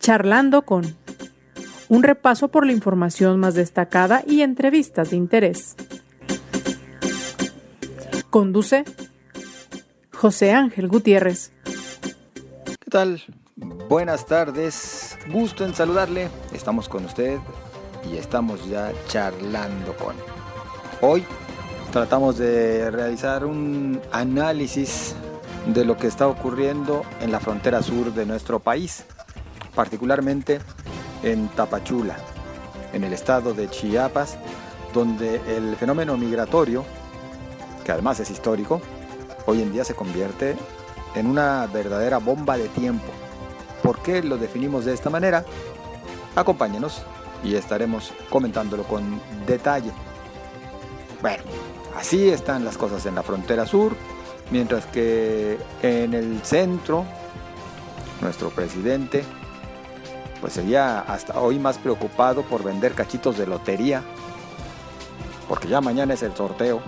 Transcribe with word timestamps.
Charlando 0.00 0.62
con 0.62 0.96
un 1.90 2.02
repaso 2.02 2.48
por 2.48 2.64
la 2.64 2.72
información 2.72 3.38
más 3.38 3.54
destacada 3.54 4.22
y 4.26 4.40
entrevistas 4.40 5.10
de 5.10 5.16
interés. 5.16 5.76
Conduce 8.30 8.84
José 10.10 10.52
Ángel 10.52 10.88
Gutiérrez. 10.88 11.52
¿Qué 12.64 12.90
tal? 12.90 13.22
Buenas 13.90 14.24
tardes, 14.24 15.18
gusto 15.30 15.66
en 15.66 15.74
saludarle. 15.74 16.30
Estamos 16.54 16.88
con 16.88 17.04
usted 17.04 17.38
y 18.10 18.16
estamos 18.16 18.66
ya 18.70 18.92
charlando 19.06 19.94
con. 19.96 20.16
Hoy 21.02 21.24
tratamos 21.92 22.38
de 22.38 22.90
realizar 22.90 23.44
un 23.44 24.00
análisis 24.12 25.14
de 25.66 25.84
lo 25.84 25.98
que 25.98 26.06
está 26.06 26.26
ocurriendo 26.26 27.02
en 27.20 27.32
la 27.32 27.40
frontera 27.40 27.82
sur 27.82 28.14
de 28.14 28.24
nuestro 28.24 28.60
país, 28.60 29.04
particularmente 29.74 30.60
en 31.22 31.48
Tapachula, 31.48 32.16
en 32.92 33.04
el 33.04 33.12
estado 33.12 33.54
de 33.54 33.68
Chiapas, 33.68 34.36
donde 34.92 35.40
el 35.56 35.76
fenómeno 35.76 36.16
migratorio, 36.16 36.84
que 37.84 37.92
además 37.92 38.20
es 38.20 38.30
histórico, 38.30 38.80
hoy 39.46 39.62
en 39.62 39.72
día 39.72 39.84
se 39.84 39.94
convierte 39.94 40.56
en 41.14 41.26
una 41.26 41.66
verdadera 41.66 42.18
bomba 42.18 42.56
de 42.56 42.68
tiempo. 42.68 43.12
¿Por 43.82 44.02
qué 44.02 44.22
lo 44.22 44.36
definimos 44.36 44.84
de 44.84 44.94
esta 44.94 45.10
manera? 45.10 45.44
Acompáñenos 46.36 47.02
y 47.42 47.54
estaremos 47.54 48.12
comentándolo 48.28 48.84
con 48.84 49.20
detalle. 49.46 49.90
Bueno, 51.22 51.42
así 51.96 52.30
están 52.30 52.64
las 52.64 52.76
cosas 52.76 53.04
en 53.06 53.14
la 53.14 53.22
frontera 53.22 53.66
sur, 53.66 53.94
mientras 54.50 54.86
que 54.86 55.58
en 55.82 56.14
el 56.14 56.42
centro, 56.42 57.04
nuestro 58.20 58.50
presidente, 58.50 59.24
pues 60.40 60.54
sería 60.54 61.00
hasta 61.00 61.38
hoy 61.40 61.58
más 61.58 61.78
preocupado 61.78 62.42
por 62.42 62.62
vender 62.62 62.94
cachitos 62.94 63.36
de 63.38 63.46
lotería, 63.46 64.02
porque 65.48 65.68
ya 65.68 65.80
mañana 65.80 66.14
es 66.14 66.22
el 66.22 66.34
sorteo. 66.34 66.80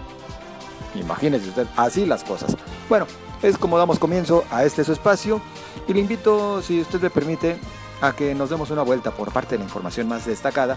Imagínese 0.94 1.48
usted, 1.48 1.66
así 1.76 2.06
las 2.06 2.24
cosas. 2.24 2.56
Bueno, 2.88 3.06
es 3.42 3.58
como 3.58 3.78
damos 3.78 3.98
comienzo 3.98 4.44
a 4.50 4.64
este 4.64 4.84
su 4.84 4.92
espacio 4.92 5.40
y 5.88 5.92
le 5.92 6.00
invito, 6.00 6.62
si 6.62 6.80
usted 6.80 7.00
me 7.00 7.10
permite, 7.10 7.58
a 8.00 8.12
que 8.12 8.34
nos 8.34 8.50
demos 8.50 8.70
una 8.70 8.82
vuelta 8.82 9.12
por 9.12 9.32
parte 9.32 9.54
de 9.54 9.58
la 9.58 9.64
información 9.64 10.08
más 10.08 10.26
destacada, 10.26 10.76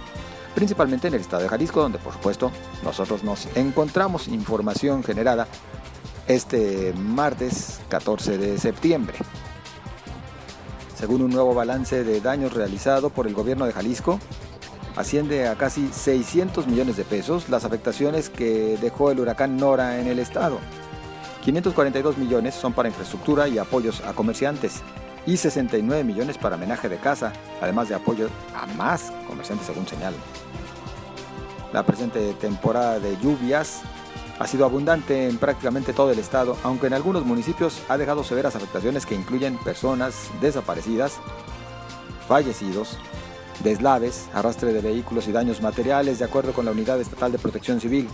principalmente 0.53 1.07
en 1.07 1.15
el 1.15 1.21
estado 1.21 1.43
de 1.43 1.49
Jalisco, 1.49 1.81
donde 1.81 1.97
por 1.97 2.13
supuesto 2.13 2.51
nosotros 2.83 3.23
nos 3.23 3.47
encontramos 3.55 4.27
información 4.27 5.03
generada 5.03 5.47
este 6.27 6.93
martes 6.93 7.81
14 7.89 8.37
de 8.37 8.57
septiembre. 8.57 9.17
Según 10.95 11.21
un 11.21 11.31
nuevo 11.31 11.53
balance 11.53 12.03
de 12.03 12.21
daños 12.21 12.53
realizado 12.53 13.09
por 13.09 13.27
el 13.27 13.33
gobierno 13.33 13.65
de 13.65 13.73
Jalisco, 13.73 14.19
asciende 14.95 15.47
a 15.47 15.55
casi 15.55 15.89
600 15.89 16.67
millones 16.67 16.95
de 16.95 17.03
pesos 17.03 17.49
las 17.49 17.65
afectaciones 17.65 18.29
que 18.29 18.77
dejó 18.81 19.11
el 19.11 19.19
huracán 19.19 19.57
Nora 19.57 19.99
en 19.99 20.07
el 20.07 20.19
estado. 20.19 20.59
542 21.43 22.17
millones 22.17 22.55
son 22.55 22.73
para 22.73 22.89
infraestructura 22.89 23.47
y 23.49 23.57
apoyos 23.57 24.01
a 24.01 24.13
comerciantes 24.13 24.81
y 25.25 25.37
69 25.37 26.03
millones 26.03 26.37
para 26.37 26.55
homenaje 26.55 26.87
de 26.87 26.97
casa, 26.97 27.33
además 27.61 27.89
de 27.89 27.95
apoyo 27.95 28.29
a 28.55 28.65
más 28.77 29.11
comerciantes 29.27 29.67
según 29.67 29.85
señal. 29.87 30.13
La 31.73 31.85
presente 31.85 32.33
temporada 32.35 32.99
de 32.99 33.17
lluvias 33.21 33.81
ha 34.39 34.47
sido 34.47 34.65
abundante 34.65 35.27
en 35.27 35.37
prácticamente 35.37 35.93
todo 35.93 36.11
el 36.11 36.19
estado, 36.19 36.57
aunque 36.63 36.87
en 36.87 36.93
algunos 36.93 37.25
municipios 37.25 37.81
ha 37.87 37.97
dejado 37.97 38.23
severas 38.23 38.55
afectaciones 38.55 39.05
que 39.05 39.15
incluyen 39.15 39.57
personas 39.57 40.29
desaparecidas, 40.41 41.17
fallecidos, 42.27 42.97
deslaves, 43.63 44.27
arrastre 44.33 44.73
de 44.73 44.81
vehículos 44.81 45.27
y 45.27 45.31
daños 45.31 45.61
materiales, 45.61 46.19
de 46.19 46.25
acuerdo 46.25 46.51
con 46.53 46.65
la 46.65 46.71
Unidad 46.71 46.99
Estatal 46.99 47.31
de 47.31 47.39
Protección 47.39 47.79
Civil. 47.79 48.09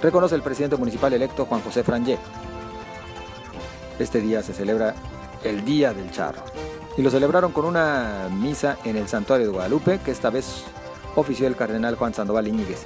reconoce 0.02 0.34
el 0.34 0.42
presidente 0.42 0.78
municipal 0.78 1.14
electo 1.14 1.46
Juan 1.46 1.62
José 1.62 1.84
Frangé. 1.84 2.18
Este 4.00 4.20
día 4.20 4.42
se 4.42 4.54
celebra 4.54 4.96
el 5.44 5.64
Día 5.64 5.94
del 5.94 6.10
Charro 6.12 6.44
y 6.98 7.04
lo 7.04 7.12
celebraron 7.12 7.52
con 7.52 7.66
una 7.66 8.30
misa 8.32 8.78
en 8.84 8.96
el 8.96 9.08
Santuario 9.08 9.46
de 9.46 9.54
Guadalupe 9.54 10.00
que 10.04 10.12
esta 10.12 10.32
vez 10.32 10.64
ofició 11.16 11.48
el 11.48 11.56
cardenal 11.56 11.96
Juan 11.96 12.16
Sandoval 12.16 12.48
Iñiguez, 12.48 12.86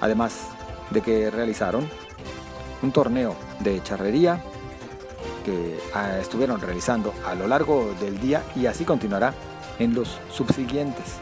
además 0.00 0.48
de 0.90 1.00
que 1.00 1.30
realizaron 1.30 1.88
un 2.82 2.92
torneo 2.92 3.34
de 3.60 3.82
charrería 3.82 4.42
que 5.44 5.78
ah, 5.94 6.18
estuvieron 6.20 6.60
realizando 6.60 7.12
a 7.26 7.34
lo 7.34 7.46
largo 7.46 7.94
del 8.00 8.20
día 8.20 8.42
y 8.54 8.66
así 8.66 8.84
continuará 8.84 9.34
en 9.78 9.94
los 9.94 10.18
subsiguientes. 10.30 11.20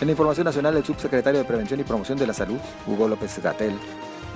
En 0.00 0.06
la 0.06 0.12
información 0.12 0.46
nacional, 0.46 0.76
el 0.76 0.84
subsecretario 0.84 1.40
de 1.40 1.44
Prevención 1.44 1.78
y 1.80 1.84
Promoción 1.84 2.18
de 2.18 2.26
la 2.26 2.32
Salud, 2.32 2.58
Hugo 2.86 3.06
López 3.06 3.38
Gatel, 3.42 3.78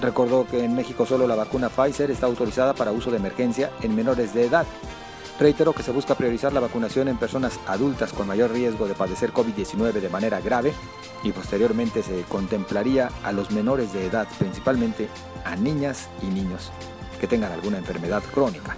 recordó 0.01 0.47
que 0.47 0.63
en 0.63 0.75
México 0.75 1.07
solo 1.07 1.27
la 1.27 1.37
vacuna 1.37 1.71
Pfizer 1.71 2.11
está 2.11 2.27
autorizada 2.27 2.75
para 2.75 2.93
uso 2.93 3.11
de 3.11 3.17
emergencia 3.17 3.71
en 3.81 3.97
menores 3.97 4.35
de 4.35 4.45
edad. 4.45 4.67
Reiteró 5.39 5.73
que 5.73 5.83
se 5.83 5.91
busca 5.91 6.15
priorizar 6.15 6.53
la 6.53 6.61
vacunación 6.61 7.09
en 7.09 7.17
personas 7.17 7.59
adultas 7.67 8.13
con 8.13 8.29
mayor 8.29 8.53
riesgo 8.53 8.87
de 8.87 8.95
padecer 8.95 9.33
COVID-19 9.33 9.93
de 9.93 10.09
manera 10.09 10.41
grave 10.41 10.73
y 11.25 11.33
posteriormente 11.33 12.03
se 12.03 12.23
contemplaría 12.23 13.11
a 13.25 13.33
los 13.33 13.51
menores 13.51 13.93
de 13.93 14.07
edad, 14.07 14.29
principalmente 14.39 15.09
a 15.45 15.57
niñas 15.57 16.09
y 16.23 16.27
niños 16.27 16.71
que 17.21 17.27
tengan 17.27 17.51
alguna 17.51 17.79
enfermedad 17.79 18.23
crónica. 18.33 18.77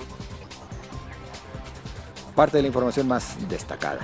Parte 2.35 2.57
de 2.57 2.63
la 2.63 2.69
información 2.69 3.09
más 3.09 3.37
destacada. 3.49 4.01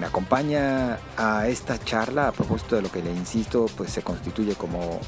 Me 0.00 0.06
acompaña 0.06 0.98
a 1.16 1.48
esta 1.48 1.78
charla 1.78 2.28
a 2.28 2.32
propósito 2.32 2.76
de 2.76 2.82
lo 2.82 2.90
que 2.90 3.02
le 3.02 3.12
insisto, 3.12 3.66
pues 3.76 3.90
se 3.90 4.02
constituye 4.02 4.54
como 4.54 5.00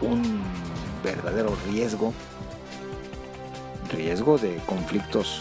un 0.00 0.42
verdadero 1.02 1.56
riesgo, 1.70 2.12
riesgo 3.90 4.38
de 4.38 4.56
conflictos 4.66 5.40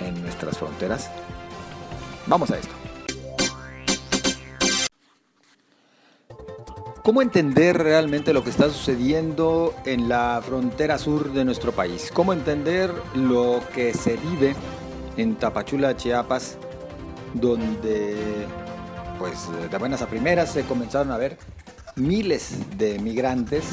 en 0.00 0.20
nuestras 0.22 0.58
fronteras. 0.58 1.10
Vamos 2.26 2.50
a 2.50 2.58
esto. 2.58 2.74
¿Cómo 7.02 7.22
entender 7.22 7.78
realmente 7.78 8.32
lo 8.32 8.42
que 8.42 8.50
está 8.50 8.68
sucediendo 8.68 9.74
en 9.84 10.08
la 10.08 10.42
frontera 10.44 10.98
sur 10.98 11.32
de 11.32 11.44
nuestro 11.44 11.70
país? 11.70 12.10
¿Cómo 12.12 12.32
entender 12.32 12.92
lo 13.14 13.60
que 13.72 13.94
se 13.94 14.16
vive 14.16 14.56
en 15.16 15.36
Tapachula, 15.36 15.96
Chiapas, 15.96 16.58
donde 17.32 18.16
pues 19.20 19.48
de 19.70 19.78
buenas 19.78 20.02
a 20.02 20.08
primeras 20.08 20.50
se 20.50 20.64
comenzaron 20.64 21.12
a 21.12 21.16
ver 21.16 21.38
miles 21.94 22.76
de 22.76 22.98
migrantes 22.98 23.64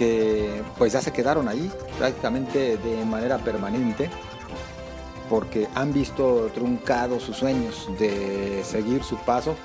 que 0.00 0.62
pues 0.78 0.94
ya 0.94 1.02
se 1.02 1.12
quedaron 1.12 1.46
ahí 1.46 1.70
prácticamente 1.98 2.78
de 2.78 3.04
manera 3.04 3.36
permanente 3.36 4.08
porque 5.28 5.68
han 5.74 5.92
visto 5.92 6.50
truncados 6.54 7.22
sus 7.22 7.36
sueños 7.36 7.86
de 7.98 8.62
seguir 8.64 9.04
su 9.04 9.18
paso 9.18 9.56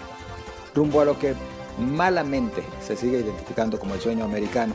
rumbo 0.75 0.99
a 0.99 1.05
lo 1.05 1.17
que 1.17 1.35
malamente 1.79 2.63
se 2.85 2.97
sigue 2.97 3.19
identificando 3.19 3.79
como 3.79 3.93
el 3.93 4.01
sueño 4.01 4.25
americano. 4.25 4.73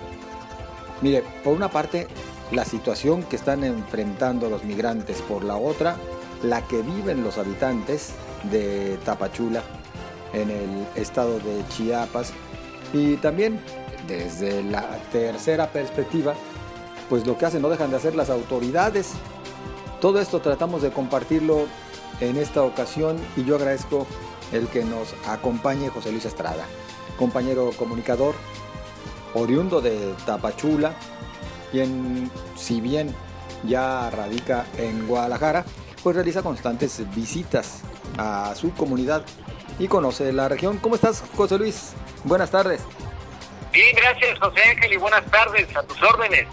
Mire, 1.03 1.23
por 1.45 1.55
una 1.55 1.69
parte, 1.69 2.07
la 2.53 2.65
situación 2.65 3.23
que 3.25 3.37
están 3.37 3.63
enfrentando 3.63 4.49
los 4.49 4.65
migrantes, 4.65 5.21
por 5.21 5.45
la 5.45 5.57
otra, 5.57 5.97
la 6.43 6.67
que 6.67 6.81
viven 6.81 7.23
los 7.23 7.37
habitantes 7.37 8.15
de 8.51 8.97
Tapachula 9.05 9.63
en 10.33 10.49
el 10.51 10.87
estado 10.95 11.39
de 11.39 11.63
Chiapas 11.69 12.33
y 12.95 13.17
también 13.17 13.61
desde 14.11 14.63
la 14.63 14.99
tercera 15.13 15.71
perspectiva, 15.71 16.35
pues 17.09 17.27
lo 17.27 17.39
que 17.39 17.47
hacen 17.47 17.63
no 17.63 17.69
dejan 17.69 17.91
de 17.91 17.97
hacer 17.97 18.17
las 18.17 18.29
autoridades. 18.29 19.13
Todo 20.01 20.21
esto 20.21 20.41
tratamos 20.41 20.83
de 20.83 20.91
compartirlo 20.91 21.67
en 22.21 22.37
esta 22.37 22.63
ocasión 22.63 23.19
y 23.37 23.45
yo 23.45 23.57
agradezco 23.57 24.07
el 24.53 24.67
que 24.67 24.85
nos 24.85 25.15
acompañe 25.27 25.89
José 25.91 26.11
Luis 26.11 26.25
Estrada, 26.25 26.65
compañero 27.19 27.71
comunicador, 27.79 28.35
oriundo 29.35 29.81
de 29.81 30.15
Tapachula, 30.27 30.95
quien 31.71 32.31
si 32.57 32.81
bien 32.81 33.15
ya 33.65 34.11
radica 34.11 34.67
en 34.77 35.07
Guadalajara, 35.07 35.65
pues 36.03 36.17
realiza 36.17 36.43
constantes 36.43 37.03
visitas 37.15 37.83
a 38.19 38.55
su 38.57 38.73
comunidad 38.73 39.23
y 39.79 39.87
conoce 39.87 40.33
la 40.33 40.49
región. 40.49 40.79
¿Cómo 40.79 40.97
estás, 40.97 41.23
José 41.37 41.59
Luis? 41.59 41.93
Buenas 42.25 42.51
tardes. 42.51 42.81
Bien, 43.73 43.95
gracias, 43.95 44.39
José 44.41 44.63
Ángel, 44.63 44.93
y 44.93 44.97
buenas 44.97 45.25
tardes, 45.27 45.77
a 45.77 45.83
tus 45.83 46.03
órdenes. 46.03 46.47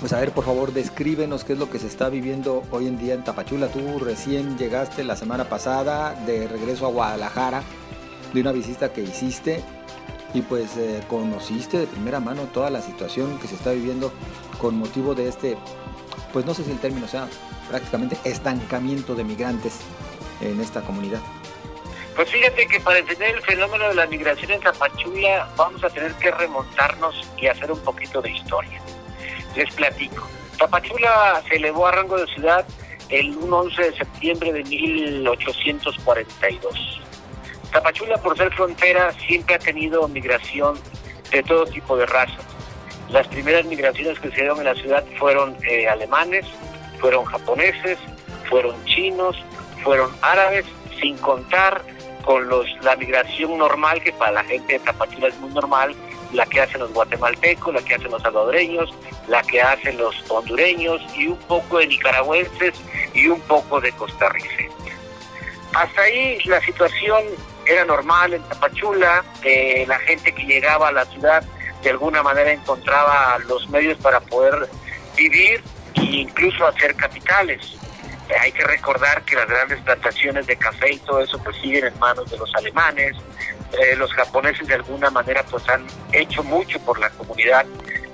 Pues 0.00 0.12
a 0.12 0.18
ver, 0.18 0.32
por 0.32 0.44
favor, 0.44 0.72
descríbenos 0.72 1.44
qué 1.44 1.52
es 1.52 1.58
lo 1.58 1.70
que 1.70 1.78
se 1.78 1.86
está 1.86 2.08
viviendo 2.08 2.64
hoy 2.70 2.88
en 2.88 2.98
día 2.98 3.14
en 3.14 3.22
Tapachula. 3.22 3.68
Tú 3.68 3.98
recién 3.98 4.58
llegaste 4.58 5.04
la 5.04 5.14
semana 5.14 5.44
pasada 5.44 6.14
de 6.26 6.48
regreso 6.48 6.86
a 6.86 6.90
Guadalajara 6.90 7.62
de 8.32 8.40
una 8.40 8.50
visita 8.50 8.92
que 8.92 9.02
hiciste 9.02 9.62
y 10.32 10.42
pues 10.42 10.76
eh, 10.76 11.02
conociste 11.08 11.78
de 11.78 11.86
primera 11.86 12.18
mano 12.18 12.44
toda 12.44 12.70
la 12.70 12.80
situación 12.80 13.38
que 13.38 13.46
se 13.46 13.56
está 13.56 13.72
viviendo 13.72 14.12
con 14.60 14.78
motivo 14.78 15.14
de 15.14 15.28
este, 15.28 15.58
pues 16.32 16.46
no 16.46 16.54
sé 16.54 16.64
si 16.64 16.70
el 16.70 16.78
término 16.78 17.06
sea 17.06 17.28
prácticamente 17.68 18.16
estancamiento 18.24 19.14
de 19.14 19.24
migrantes 19.24 19.74
en 20.40 20.60
esta 20.60 20.80
comunidad. 20.80 21.20
Pues 22.16 22.30
fíjate 22.30 22.66
que 22.66 22.80
para 22.80 22.98
entender 22.98 23.36
el 23.36 23.42
fenómeno 23.42 23.88
de 23.88 23.94
la 23.94 24.06
migración 24.06 24.50
en 24.50 24.60
Tapachula 24.60 25.48
vamos 25.56 25.82
a 25.84 25.90
tener 25.90 26.12
que 26.14 26.30
remontarnos 26.30 27.28
y 27.38 27.46
hacer 27.46 27.70
un 27.70 27.80
poquito 27.80 28.20
de 28.20 28.30
historia. 28.30 28.80
Les 29.56 29.72
platico. 29.74 30.26
Tapachula 30.58 31.42
se 31.48 31.56
elevó 31.56 31.86
a 31.86 31.92
rango 31.92 32.18
de 32.18 32.26
ciudad 32.26 32.66
el 33.08 33.38
11 33.50 33.82
de 33.82 33.96
septiembre 33.96 34.52
de 34.52 34.62
1842. 34.64 37.00
Tapachula, 37.72 38.18
por 38.18 38.36
ser 38.36 38.52
frontera, 38.54 39.12
siempre 39.26 39.54
ha 39.54 39.58
tenido 39.58 40.06
migración 40.08 40.78
de 41.30 41.42
todo 41.42 41.64
tipo 41.66 41.96
de 41.96 42.04
razas. 42.06 42.44
Las 43.10 43.26
primeras 43.28 43.64
migraciones 43.64 44.18
que 44.18 44.28
se 44.30 44.36
dieron 44.36 44.58
en 44.58 44.64
la 44.64 44.74
ciudad 44.74 45.04
fueron 45.18 45.56
eh, 45.68 45.88
alemanes, 45.88 46.44
fueron 47.00 47.24
japoneses, 47.24 47.98
fueron 48.48 48.84
chinos, 48.84 49.36
fueron 49.82 50.10
árabes, 50.22 50.64
sin 51.00 51.16
contar 51.18 51.82
con 52.22 52.48
los 52.48 52.66
la 52.82 52.96
migración 52.96 53.58
normal, 53.58 54.02
que 54.02 54.12
para 54.12 54.32
la 54.32 54.44
gente 54.44 54.74
de 54.74 54.78
Tapachula 54.80 55.28
es 55.28 55.38
muy 55.38 55.50
normal, 55.50 55.94
la 56.32 56.46
que 56.46 56.60
hacen 56.60 56.80
los 56.80 56.92
guatemaltecos, 56.92 57.74
la 57.74 57.82
que 57.82 57.94
hacen 57.94 58.10
los 58.10 58.22
salvadoreños, 58.22 58.90
la 59.28 59.42
que 59.42 59.60
hacen 59.60 59.98
los 59.98 60.14
hondureños 60.30 61.00
y 61.16 61.28
un 61.28 61.38
poco 61.38 61.78
de 61.78 61.88
nicaragüenses 61.88 62.74
y 63.14 63.26
un 63.28 63.40
poco 63.42 63.80
de 63.80 63.92
costarricenses. 63.92 64.70
Hasta 65.74 66.02
ahí 66.02 66.38
la 66.44 66.60
situación 66.60 67.22
era 67.66 67.84
normal 67.84 68.34
en 68.34 68.42
Tapachula, 68.42 69.24
eh, 69.44 69.84
la 69.86 69.98
gente 70.00 70.32
que 70.32 70.44
llegaba 70.44 70.88
a 70.88 70.92
la 70.92 71.04
ciudad 71.06 71.44
de 71.82 71.90
alguna 71.90 72.22
manera 72.22 72.52
encontraba 72.52 73.38
los 73.46 73.68
medios 73.70 73.98
para 73.98 74.20
poder 74.20 74.68
vivir 75.16 75.62
e 75.94 76.02
incluso 76.02 76.66
hacer 76.66 76.94
capitales. 76.94 77.76
Eh, 78.30 78.34
hay 78.38 78.52
que 78.52 78.64
recordar 78.64 79.22
que 79.24 79.34
las 79.34 79.48
grandes 79.48 79.80
plantaciones 79.80 80.46
de 80.46 80.56
café 80.56 80.92
y 80.92 80.98
todo 80.98 81.20
eso 81.20 81.38
pues 81.42 81.56
siguen 81.56 81.86
en 81.86 81.98
manos 81.98 82.30
de 82.30 82.38
los 82.38 82.54
alemanes. 82.54 83.16
Eh, 83.72 83.96
los 83.96 84.12
japoneses 84.12 84.66
de 84.66 84.74
alguna 84.74 85.10
manera 85.10 85.44
pues 85.50 85.68
han 85.68 85.86
hecho 86.12 86.42
mucho 86.44 86.78
por 86.80 86.98
la 86.98 87.10
comunidad 87.10 87.64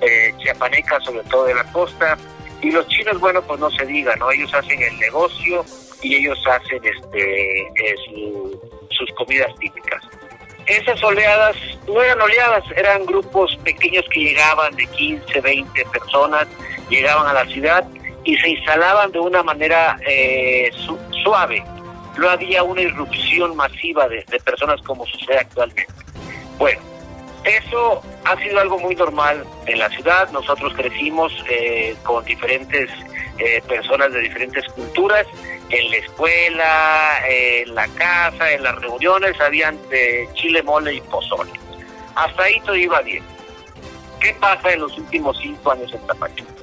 eh, 0.01 0.33
chiapaneca, 0.39 0.99
sobre 1.01 1.23
todo 1.29 1.45
de 1.45 1.55
la 1.55 1.63
costa. 1.71 2.17
Y 2.61 2.71
los 2.71 2.87
chinos, 2.87 3.19
bueno, 3.19 3.41
pues 3.43 3.59
no 3.59 3.69
se 3.69 3.85
diga, 3.85 4.15
¿no? 4.15 4.31
Ellos 4.31 4.51
hacen 4.53 4.81
el 4.81 4.97
negocio 4.97 5.63
y 6.01 6.15
ellos 6.15 6.39
hacen 6.47 6.81
este 6.83 7.67
sus 8.89 9.11
comidas 9.15 9.53
típicas. 9.59 10.03
Esas 10.65 11.01
oleadas 11.03 11.55
no 11.87 12.01
eran 12.01 12.19
oleadas, 12.19 12.63
eran 12.75 13.05
grupos 13.05 13.55
pequeños 13.63 14.03
que 14.11 14.21
llegaban 14.21 14.75
de 14.75 14.87
15, 14.87 15.39
20 15.39 15.85
personas, 15.85 16.47
llegaban 16.89 17.27
a 17.27 17.33
la 17.33 17.45
ciudad 17.45 17.87
y 18.27 18.35
se 18.35 18.49
instalaban 18.49 19.09
de 19.13 19.19
una 19.21 19.41
manera 19.41 19.97
eh, 20.05 20.69
suave. 21.23 21.63
No 22.17 22.29
había 22.29 22.61
una 22.61 22.81
irrupción 22.81 23.55
masiva 23.55 24.09
de, 24.09 24.21
personas 24.43 24.81
como 24.81 25.05
sucede 25.05 25.39
actualmente. 25.39 25.87
Bueno, 26.57 26.81
eso 27.45 28.01
ha 28.25 28.37
sido 28.43 28.59
algo 28.59 28.79
muy 28.79 28.95
normal 28.95 29.45
en 29.65 29.79
la 29.79 29.89
ciudad. 29.91 30.29
Nosotros 30.31 30.73
crecimos 30.73 31.31
eh, 31.49 31.95
con 32.03 32.25
diferentes 32.25 32.89
eh, 33.37 33.63
personas 33.65 34.11
de 34.11 34.19
diferentes 34.19 34.65
culturas. 34.73 35.25
En 35.69 35.89
la 35.89 35.97
escuela, 35.97 37.19
en 37.29 37.75
la 37.75 37.87
casa, 37.87 38.51
en 38.51 38.63
las 38.63 38.75
reuniones, 38.75 39.39
habían 39.39 39.79
chile, 40.33 40.63
mole 40.63 40.95
y 40.95 41.01
pozole. 41.01 41.51
Hasta 42.15 42.43
ahí 42.43 42.59
todo 42.65 42.75
iba 42.75 42.99
bien. 43.01 43.23
¿Qué 44.19 44.33
pasa 44.33 44.73
en 44.73 44.81
los 44.81 44.97
últimos 44.97 45.37
cinco 45.41 45.71
años 45.71 45.93
en 45.93 46.07
Tapachula? 46.07 46.56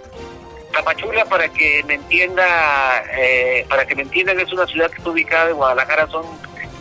Tapachula, 0.74 1.24
para 1.26 1.48
que 1.48 1.82
me 1.86 1.94
entienda, 1.94 3.04
eh, 3.16 3.64
para 3.68 3.86
que 3.86 3.94
me 3.94 4.02
entiendan, 4.02 4.40
es 4.40 4.52
una 4.52 4.66
ciudad 4.66 4.90
que 4.90 4.98
está 4.98 5.10
ubicada 5.10 5.50
en 5.50 5.56
Guadalajara, 5.56 6.08
son 6.08 6.24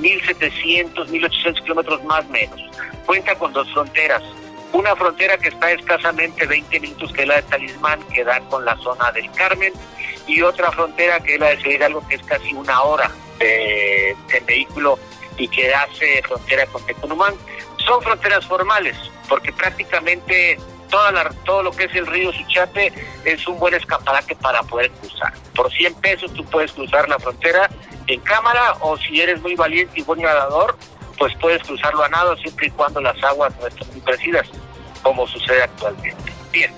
1.700, 0.02 1.08
1.800 1.08 1.62
kilómetros 1.64 2.04
más 2.04 2.26
o 2.26 2.30
menos. 2.30 2.60
Cuenta 3.06 3.36
con 3.36 3.54
dos 3.54 3.72
fronteras. 3.72 4.24
Una 4.72 4.96
frontera 4.96 5.38
que 5.38 5.50
está 5.50 5.72
escasamente 5.72 6.48
20 6.48 6.80
minutos, 6.80 7.14
que 7.14 7.22
es 7.22 7.28
la 7.28 7.36
de 7.36 7.44
Talismán, 7.44 8.02
que 8.12 8.24
da 8.24 8.40
con 8.42 8.66
la 8.66 8.76
zona 8.78 9.12
del 9.12 9.30
Carmen, 9.32 9.72
y 10.26 10.42
otra 10.42 10.72
frontera 10.72 11.20
que 11.20 11.36
es 11.36 11.40
la 11.40 11.50
de 11.50 11.58
Ciudad 11.58 11.84
algo 11.84 12.08
que 12.08 12.16
es 12.16 12.24
casi 12.24 12.54
una 12.54 12.82
hora 12.82 13.12
de, 13.38 14.16
vehículo 14.48 14.98
y 15.38 15.48
que 15.48 15.74
hace 15.74 16.22
frontera 16.24 16.66
con 16.68 16.84
Tecunumán. 16.86 17.36
Son 17.78 18.02
fronteras 18.02 18.46
formales, 18.46 18.98
porque 19.30 19.52
prácticamente 19.52 20.58
todo 21.44 21.64
lo 21.64 21.72
que 21.72 21.86
es 21.86 21.96
el 21.96 22.06
río 22.06 22.32
Suchape 22.32 22.94
es 23.26 23.48
un 23.48 23.58
buen 23.58 23.74
escaparate 23.74 24.36
para 24.36 24.62
poder 24.64 24.92
cruzar. 24.92 25.34
Por 25.56 25.72
100 25.72 25.96
pesos 25.96 26.34
tú 26.34 26.46
puedes 26.46 26.72
cruzar 26.72 27.10
la 27.10 27.18
frontera 27.20 27.70
en 28.08 28.20
cámara 28.22 28.76
o 28.82 28.98
si 28.98 29.22
eres 29.22 29.42
muy 29.42 29.56
valiente 29.56 30.00
y 30.00 30.04
buen 30.04 30.22
nadador, 30.22 30.78
pues 31.18 31.34
puedes 31.40 31.64
cruzarlo 31.64 32.04
a 32.04 32.10
nado 32.10 32.36
siempre 32.38 32.68
y 32.68 32.72
cuando 32.72 33.02
las 33.02 33.22
aguas 33.24 33.54
no 33.60 33.68
estén 33.68 33.88
muy 33.92 34.02
crecidas, 34.02 34.48
como 35.02 35.28
sucede 35.28 35.64
actualmente. 35.64 36.32
Bien, 36.52 36.72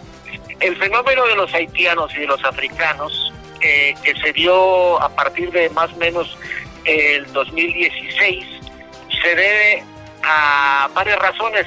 el 0.59 0.75
fenómeno 0.77 1.25
de 1.25 1.35
los 1.35 1.53
haitianos 1.53 2.13
y 2.15 2.19
de 2.19 2.27
los 2.27 2.43
africanos, 2.43 3.33
eh, 3.61 3.95
que 4.03 4.15
se 4.15 4.31
dio 4.33 5.01
a 5.01 5.09
partir 5.09 5.51
de 5.51 5.69
más 5.71 5.91
o 5.91 5.97
menos 5.97 6.37
el 6.85 7.31
2016, 7.33 8.45
se 9.21 9.35
debe 9.35 9.83
a 10.23 10.89
varias 10.93 11.19
razones. 11.19 11.65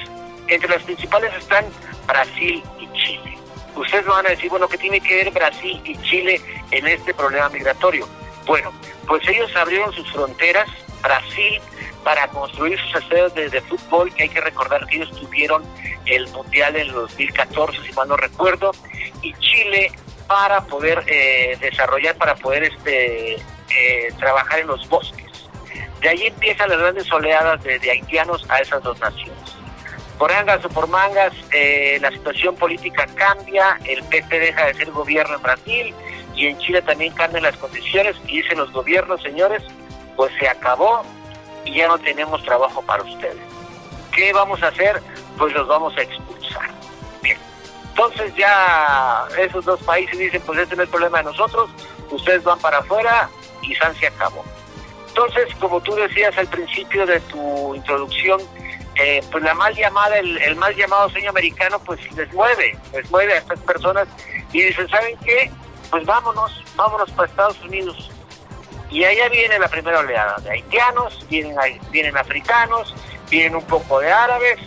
Entre 0.49 0.67
las 0.67 0.81
principales 0.81 1.31
están 1.35 1.65
Brasil 2.07 2.63
y 2.79 2.97
Chile. 2.97 3.37
Ustedes 3.75 4.03
me 4.03 4.11
van 4.11 4.25
a 4.25 4.29
decir, 4.29 4.49
bueno, 4.49 4.67
¿qué 4.67 4.79
tiene 4.79 4.99
que 4.99 5.23
ver 5.23 5.31
Brasil 5.31 5.79
y 5.85 5.95
Chile 6.01 6.41
en 6.71 6.87
este 6.87 7.13
problema 7.13 7.49
migratorio? 7.49 8.07
Bueno, 8.47 8.73
pues 9.07 9.27
ellos 9.27 9.55
abrieron 9.55 9.93
sus 9.93 10.11
fronteras, 10.11 10.67
Brasil, 11.03 11.61
para 12.03 12.27
construir 12.29 12.79
sus 12.79 12.95
estadios 12.95 13.33
de, 13.35 13.61
fútbol, 13.61 14.11
que 14.15 14.23
hay 14.23 14.29
que 14.29 14.41
recordar 14.41 14.87
que 14.87 14.97
ellos 14.97 15.11
tuvieron 15.11 15.63
el 16.07 16.27
Mundial 16.29 16.75
en 16.75 16.87
el 16.87 16.93
2014, 16.93 17.83
si 17.83 17.93
mal 17.93 18.07
no 18.07 18.17
recuerdo, 18.17 18.71
y 19.21 19.33
Chile 19.35 19.91
para 20.27 20.61
poder 20.61 21.03
eh, 21.05 21.57
desarrollar, 21.61 22.15
para 22.17 22.35
poder 22.35 22.63
este, 22.63 23.35
eh, 23.35 24.13
trabajar 24.17 24.59
en 24.59 24.67
los 24.67 24.89
bosques. 24.89 25.47
De 26.01 26.09
ahí 26.09 26.25
empiezan 26.25 26.69
las 26.69 26.79
grandes 26.79 27.11
oleadas 27.11 27.63
de 27.63 27.91
haitianos 27.91 28.49
a 28.49 28.61
esas 28.61 28.81
dos 28.81 28.99
naciones 28.99 29.48
por 30.19 30.31
angas 30.31 30.63
o 30.63 30.69
por 30.69 30.87
mangas, 30.87 31.33
eh, 31.51 31.97
la 32.01 32.11
situación 32.11 32.55
política 32.55 33.07
cambia, 33.15 33.79
el 33.85 34.03
PP 34.03 34.39
deja 34.39 34.65
de 34.67 34.73
ser 34.75 34.91
gobierno 34.91 35.35
en 35.35 35.41
Brasil 35.41 35.95
y 36.35 36.47
en 36.47 36.59
Chile 36.59 36.81
también 36.83 37.13
cambian 37.13 37.43
las 37.43 37.57
condiciones 37.57 38.15
y 38.27 38.41
dicen 38.41 38.59
los 38.59 38.71
gobiernos, 38.71 39.21
señores, 39.23 39.63
pues 40.15 40.31
se 40.39 40.47
acabó 40.47 41.03
y 41.65 41.73
ya 41.75 41.87
no 41.87 41.97
tenemos 41.97 42.43
trabajo 42.43 42.81
para 42.83 43.01
ustedes. 43.03 43.37
¿Qué 44.11 44.33
vamos 44.33 44.61
a 44.61 44.67
hacer? 44.67 45.01
pues 45.39 45.53
los 45.53 45.67
vamos 45.67 45.97
a 45.97 46.01
expulsar. 46.01 46.69
Bien. 47.23 47.37
Entonces 47.89 48.35
ya 48.35 49.25
esos 49.39 49.65
dos 49.65 49.81
países 49.81 50.19
dicen, 50.19 50.41
pues 50.45 50.59
este 50.59 50.75
no 50.75 50.83
es 50.83 50.87
el 50.87 50.91
problema 50.91 51.19
de 51.19 51.23
nosotros, 51.23 51.71
ustedes 52.11 52.43
van 52.43 52.59
para 52.59 52.79
afuera 52.79 53.29
y 53.63 53.73
San 53.75 53.95
se 53.95 54.07
acabó. 54.07 54.43
Entonces, 55.07 55.47
como 55.59 55.81
tú 55.81 55.95
decías 55.95 56.37
al 56.37 56.47
principio 56.47 57.05
de 57.05 57.19
tu 57.21 57.73
introducción, 57.73 58.39
eh, 58.99 59.21
pues 59.31 59.43
la 59.43 59.53
mal 59.53 59.73
llamada, 59.73 60.17
el, 60.17 60.37
el, 60.39 60.55
mal 60.57 60.75
llamado 60.75 61.09
sueño 61.09 61.29
americano, 61.29 61.79
pues 61.79 61.99
les 62.13 62.31
mueve, 62.33 62.77
les 62.93 63.09
mueve 63.09 63.33
a 63.33 63.37
estas 63.37 63.59
personas 63.61 64.07
y 64.51 64.61
dicen, 64.61 64.89
¿saben 64.89 65.17
qué? 65.23 65.49
Pues 65.89 66.05
vámonos, 66.05 66.63
vámonos 66.75 67.09
para 67.11 67.29
Estados 67.29 67.61
Unidos. 67.61 68.11
Y 68.89 69.03
allá 69.03 69.29
viene 69.29 69.57
la 69.57 69.67
primera 69.67 69.99
oleada 69.99 70.37
de 70.43 70.51
haitianos, 70.51 71.25
vienen, 71.29 71.55
vienen 71.91 72.17
africanos, 72.17 72.93
vienen 73.29 73.55
un 73.55 73.65
poco 73.65 73.99
de 73.99 74.11
árabes 74.11 74.59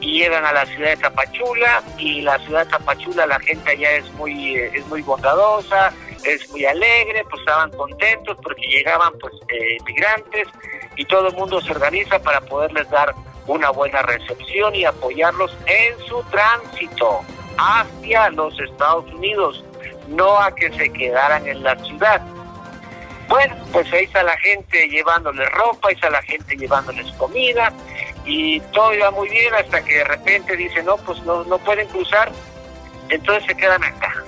y 0.00 0.18
llegan 0.18 0.44
a 0.44 0.52
la 0.52 0.66
ciudad 0.66 0.90
de 0.90 0.96
Tapachula 0.96 1.82
y 1.96 2.20
la 2.22 2.38
ciudad 2.40 2.64
de 2.64 2.70
Tapachula 2.70 3.26
la 3.26 3.40
gente 3.40 3.70
allá 3.70 3.92
es 3.92 4.12
muy, 4.12 4.56
es 4.56 4.86
muy 4.88 5.02
bondadosa, 5.02 5.92
es 6.24 6.48
muy 6.50 6.64
alegre, 6.64 7.24
pues 7.30 7.40
estaban 7.40 7.70
contentos 7.70 8.36
porque 8.42 8.66
llegaban 8.66 9.12
pues 9.20 9.32
eh, 9.48 9.78
migrantes 9.86 10.48
y 10.96 11.04
todo 11.04 11.28
el 11.28 11.34
mundo 11.34 11.60
se 11.60 11.70
organiza 11.70 12.18
para 12.18 12.40
poderles 12.40 12.88
dar 12.90 13.14
una 13.48 13.70
buena 13.70 14.02
recepción 14.02 14.74
y 14.74 14.84
apoyarlos 14.84 15.56
en 15.66 15.98
su 16.06 16.22
tránsito 16.24 17.20
hacia 17.56 18.30
los 18.30 18.58
Estados 18.60 19.10
Unidos, 19.12 19.64
no 20.06 20.38
a 20.38 20.54
que 20.54 20.70
se 20.72 20.92
quedaran 20.92 21.46
en 21.48 21.62
la 21.62 21.76
ciudad. 21.84 22.20
Bueno, 23.28 23.56
pues 23.72 23.92
ahí 23.92 24.04
está 24.04 24.22
la 24.22 24.36
gente 24.38 24.88
llevándoles 24.88 25.50
ropa, 25.52 25.88
ahí 25.88 25.94
está 25.94 26.08
la 26.08 26.22
gente 26.22 26.56
llevándoles 26.56 27.10
comida 27.12 27.72
y 28.24 28.60
todo 28.72 28.94
iba 28.94 29.10
muy 29.10 29.28
bien 29.28 29.54
hasta 29.54 29.82
que 29.82 29.96
de 29.96 30.04
repente 30.04 30.56
dicen, 30.56 30.86
no, 30.86 30.96
pues 30.98 31.20
no, 31.22 31.44
no 31.44 31.58
pueden 31.58 31.88
cruzar, 31.88 32.30
entonces 33.08 33.44
se 33.46 33.54
quedan 33.54 33.82
acá. 33.84 34.24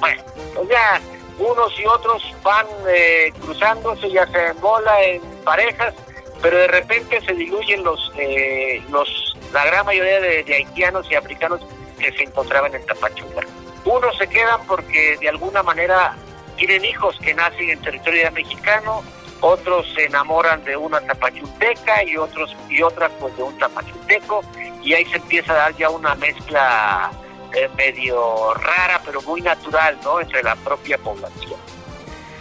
Bueno, 0.00 0.22
pues 0.54 0.68
ya 0.68 1.00
unos 1.38 1.78
y 1.78 1.86
otros 1.86 2.34
van 2.42 2.66
eh, 2.88 3.32
cruzándose, 3.40 4.10
ya 4.10 4.26
sea 4.26 4.50
en 4.50 4.60
bola, 4.60 5.02
en 5.02 5.22
parejas, 5.44 5.94
pero 6.42 6.58
de 6.58 6.68
repente 6.68 7.20
se 7.22 7.32
diluyen 7.32 7.82
los, 7.82 8.12
eh, 8.16 8.82
los 8.90 9.36
la 9.52 9.64
gran 9.64 9.86
mayoría 9.86 10.20
de, 10.20 10.54
haitianos 10.54 11.10
y 11.10 11.14
africanos 11.14 11.60
que 11.98 12.12
se 12.12 12.24
encontraban 12.24 12.74
en 12.74 12.84
Tapachula. 12.84 13.42
Unos 13.84 14.16
se 14.18 14.28
quedan 14.28 14.60
porque 14.66 15.16
de 15.20 15.28
alguna 15.28 15.62
manera 15.62 16.14
tienen 16.56 16.84
hijos 16.84 17.16
que 17.20 17.34
nacen 17.34 17.70
en 17.70 17.80
territorio 17.80 18.30
mexicano, 18.32 19.02
otros 19.40 19.86
se 19.94 20.04
enamoran 20.04 20.64
de 20.64 20.76
una 20.76 21.00
tapachulteca 21.00 22.02
y 22.04 22.16
otros 22.16 22.56
y 22.68 22.82
otras 22.82 23.12
pues 23.20 23.36
de 23.36 23.42
un 23.42 23.56
tapachulteco 23.58 24.42
y 24.82 24.94
ahí 24.94 25.04
se 25.06 25.16
empieza 25.16 25.52
a 25.52 25.56
dar 25.56 25.76
ya 25.76 25.90
una 25.90 26.14
mezcla 26.14 27.10
eh, 27.54 27.68
medio 27.76 28.54
rara 28.54 29.00
pero 29.04 29.20
muy 29.22 29.42
natural 29.42 29.98
no 30.02 30.20
entre 30.20 30.42
la 30.42 30.56
propia 30.56 30.98
población. 30.98 31.60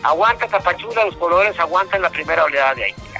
Aguanta 0.03 0.47
Tapachula 0.47 1.05
los 1.05 1.15
pobladores 1.15 1.59
aguantan 1.59 2.01
la 2.01 2.09
primera 2.09 2.45
oleada 2.45 2.75
de 2.75 2.85
Haití 2.85 3.14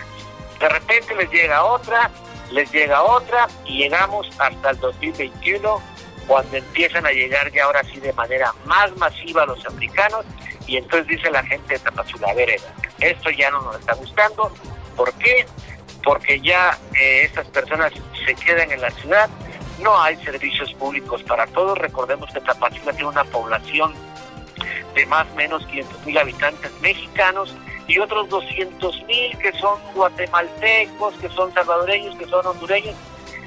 de 0.60 0.70
repente 0.70 1.16
les 1.16 1.30
llega 1.32 1.64
otra, 1.64 2.10
les 2.52 2.72
llega 2.72 3.02
otra 3.04 3.48
y 3.66 3.80
llegamos 3.80 4.28
hasta 4.40 4.70
el 4.70 4.80
2021 4.80 5.82
cuando 6.28 6.58
empiezan 6.58 7.06
a 7.06 7.12
llegar 7.12 7.52
ya 7.52 7.66
ahora 7.66 7.84
sí 7.84 8.00
de 8.00 8.14
manera 8.14 8.54
más 8.66 8.96
masiva 8.98 9.46
los 9.46 9.64
americanos 9.66 10.26
y 10.68 10.78
entonces 10.78 11.08
dice 11.08 11.30
la 11.30 11.44
gente 11.44 11.76
de 11.76 11.80
Tapachula, 11.80 12.30
a 12.30 12.34
ver, 12.34 12.60
esto 13.00 13.30
ya 13.30 13.52
no 13.52 13.62
nos 13.62 13.80
está 13.80 13.94
gustando. 13.94 14.52
¿Por 14.96 15.14
qué? 15.14 15.46
Porque 16.04 16.40
ya 16.42 16.78
eh, 17.00 17.24
estas 17.24 17.48
personas 17.48 17.94
se 18.26 18.34
quedan 18.36 18.72
en 18.72 18.82
la 18.82 18.90
ciudad, 18.92 19.30
no 19.82 20.02
hay 20.02 20.16
servicios 20.24 20.74
públicos 20.74 21.22
para 21.24 21.46
todos. 21.48 21.78
Recordemos 21.78 22.32
que 22.34 22.42
Tapachula 22.42 22.94
tiene 22.94 23.10
una 23.10 23.26
población 23.26 23.94
de 24.96 25.06
más 25.06 25.28
o 25.32 25.36
menos 25.36 25.66
500 25.68 26.06
mil 26.06 26.18
habitantes 26.18 26.72
mexicanos 26.82 27.54
y 27.88 28.00
otros 28.00 28.30
200 28.30 29.04
mil 29.04 29.38
que 29.38 29.52
son 29.54 29.80
guatemaltecos, 29.94 31.14
que 31.16 31.30
son 31.30 31.54
salvadoreños, 31.54 32.16
que 32.16 32.26
son 32.26 32.46
hondureños, 32.46 32.96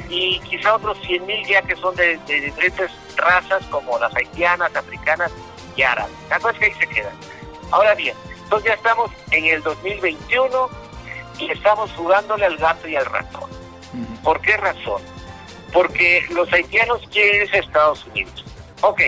y 0.09 0.38
quizá 0.40 0.76
otros 0.76 0.99
100 1.07 1.26
mil 1.26 1.47
ya 1.47 1.62
que 1.62 1.76
son 1.76 1.95
de, 1.97 2.18
diferentes 2.26 2.90
razas 3.16 3.64
como 3.66 3.99
las 3.99 4.14
haitianas, 4.14 4.75
africanas 4.75 5.33
y 5.76 5.83
árabes. 5.83 6.14
La 6.30 6.38
cosa 6.38 6.52
es 6.52 6.59
que 6.59 6.64
ahí 6.66 6.73
se 6.78 6.87
quedan. 6.87 7.14
Ahora 7.71 7.95
bien, 7.95 8.14
entonces 8.45 8.68
ya 8.68 8.75
estamos 8.75 9.11
en 9.30 9.45
el 9.45 9.62
2021 9.62 10.68
y 11.38 11.50
estamos 11.50 11.90
jugándole 11.92 12.47
al 12.47 12.57
gato 12.57 12.88
y 12.88 12.97
al 12.97 13.07
ratón. 13.07 13.50
¿Por 14.23 14.40
qué 14.40 14.57
razón? 14.57 15.02
Porque 15.73 16.25
los 16.30 16.50
haitianos 16.52 17.02
quieren 17.11 17.42
irse 17.42 17.59
a 17.59 17.61
Estados 17.61 18.07
Unidos. 18.07 18.45
Ok, 18.80 19.00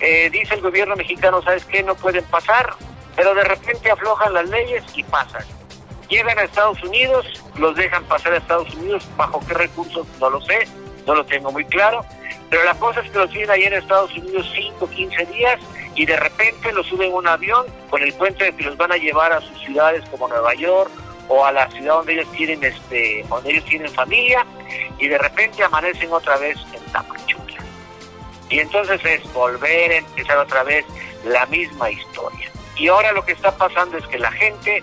eh, 0.00 0.30
dice 0.30 0.54
el 0.54 0.62
gobierno 0.62 0.96
mexicano, 0.96 1.42
¿sabes 1.42 1.64
qué? 1.66 1.82
No 1.82 1.94
pueden 1.94 2.24
pasar, 2.24 2.74
pero 3.20 3.34
de 3.34 3.44
repente 3.44 3.90
aflojan 3.90 4.32
las 4.32 4.48
leyes 4.48 4.82
y 4.96 5.02
pasan. 5.02 5.44
Llegan 6.08 6.38
a 6.38 6.44
Estados 6.44 6.82
Unidos, 6.82 7.26
los 7.56 7.76
dejan 7.76 8.02
pasar 8.04 8.32
a 8.32 8.38
Estados 8.38 8.74
Unidos, 8.76 9.06
bajo 9.14 9.40
qué 9.46 9.52
recursos 9.52 10.06
no 10.18 10.30
lo 10.30 10.40
sé, 10.40 10.66
no 11.06 11.14
lo 11.14 11.26
tengo 11.26 11.52
muy 11.52 11.66
claro, 11.66 12.02
pero 12.48 12.64
la 12.64 12.74
cosa 12.76 13.00
es 13.00 13.10
que 13.10 13.18
los 13.18 13.28
tienen 13.28 13.50
ahí 13.50 13.64
en 13.64 13.74
Estados 13.74 14.10
Unidos 14.16 14.50
5, 14.54 14.88
15 14.88 15.26
días 15.26 15.60
y 15.94 16.06
de 16.06 16.16
repente 16.16 16.72
los 16.72 16.86
suben 16.86 17.12
a 17.12 17.16
un 17.16 17.28
avión 17.28 17.66
con 17.90 18.02
el 18.02 18.14
cuento 18.14 18.42
de 18.42 18.56
que 18.56 18.64
los 18.64 18.78
van 18.78 18.90
a 18.90 18.96
llevar 18.96 19.34
a 19.34 19.42
sus 19.42 19.58
ciudades 19.60 20.02
como 20.10 20.26
Nueva 20.26 20.54
York 20.54 20.90
o 21.28 21.44
a 21.44 21.52
la 21.52 21.70
ciudad 21.72 21.96
donde 21.96 22.14
ellos 22.14 22.32
tienen 22.32 22.64
este 22.64 23.22
donde 23.28 23.50
ellos 23.50 23.66
tienen 23.66 23.92
familia 23.92 24.46
y 24.98 25.08
de 25.08 25.18
repente 25.18 25.62
amanecen 25.62 26.10
otra 26.10 26.38
vez 26.38 26.56
en 26.72 26.82
Tapachula. 26.90 27.62
Y 28.48 28.60
entonces 28.60 28.98
es 29.04 29.30
volver 29.34 29.90
a 29.90 29.96
empezar 29.98 30.38
otra 30.38 30.62
vez 30.62 30.86
la 31.26 31.44
misma 31.44 31.90
historia. 31.90 32.50
Y 32.80 32.88
ahora 32.88 33.12
lo 33.12 33.22
que 33.22 33.32
está 33.32 33.54
pasando 33.54 33.98
es 33.98 34.06
que 34.06 34.18
la 34.18 34.32
gente 34.32 34.82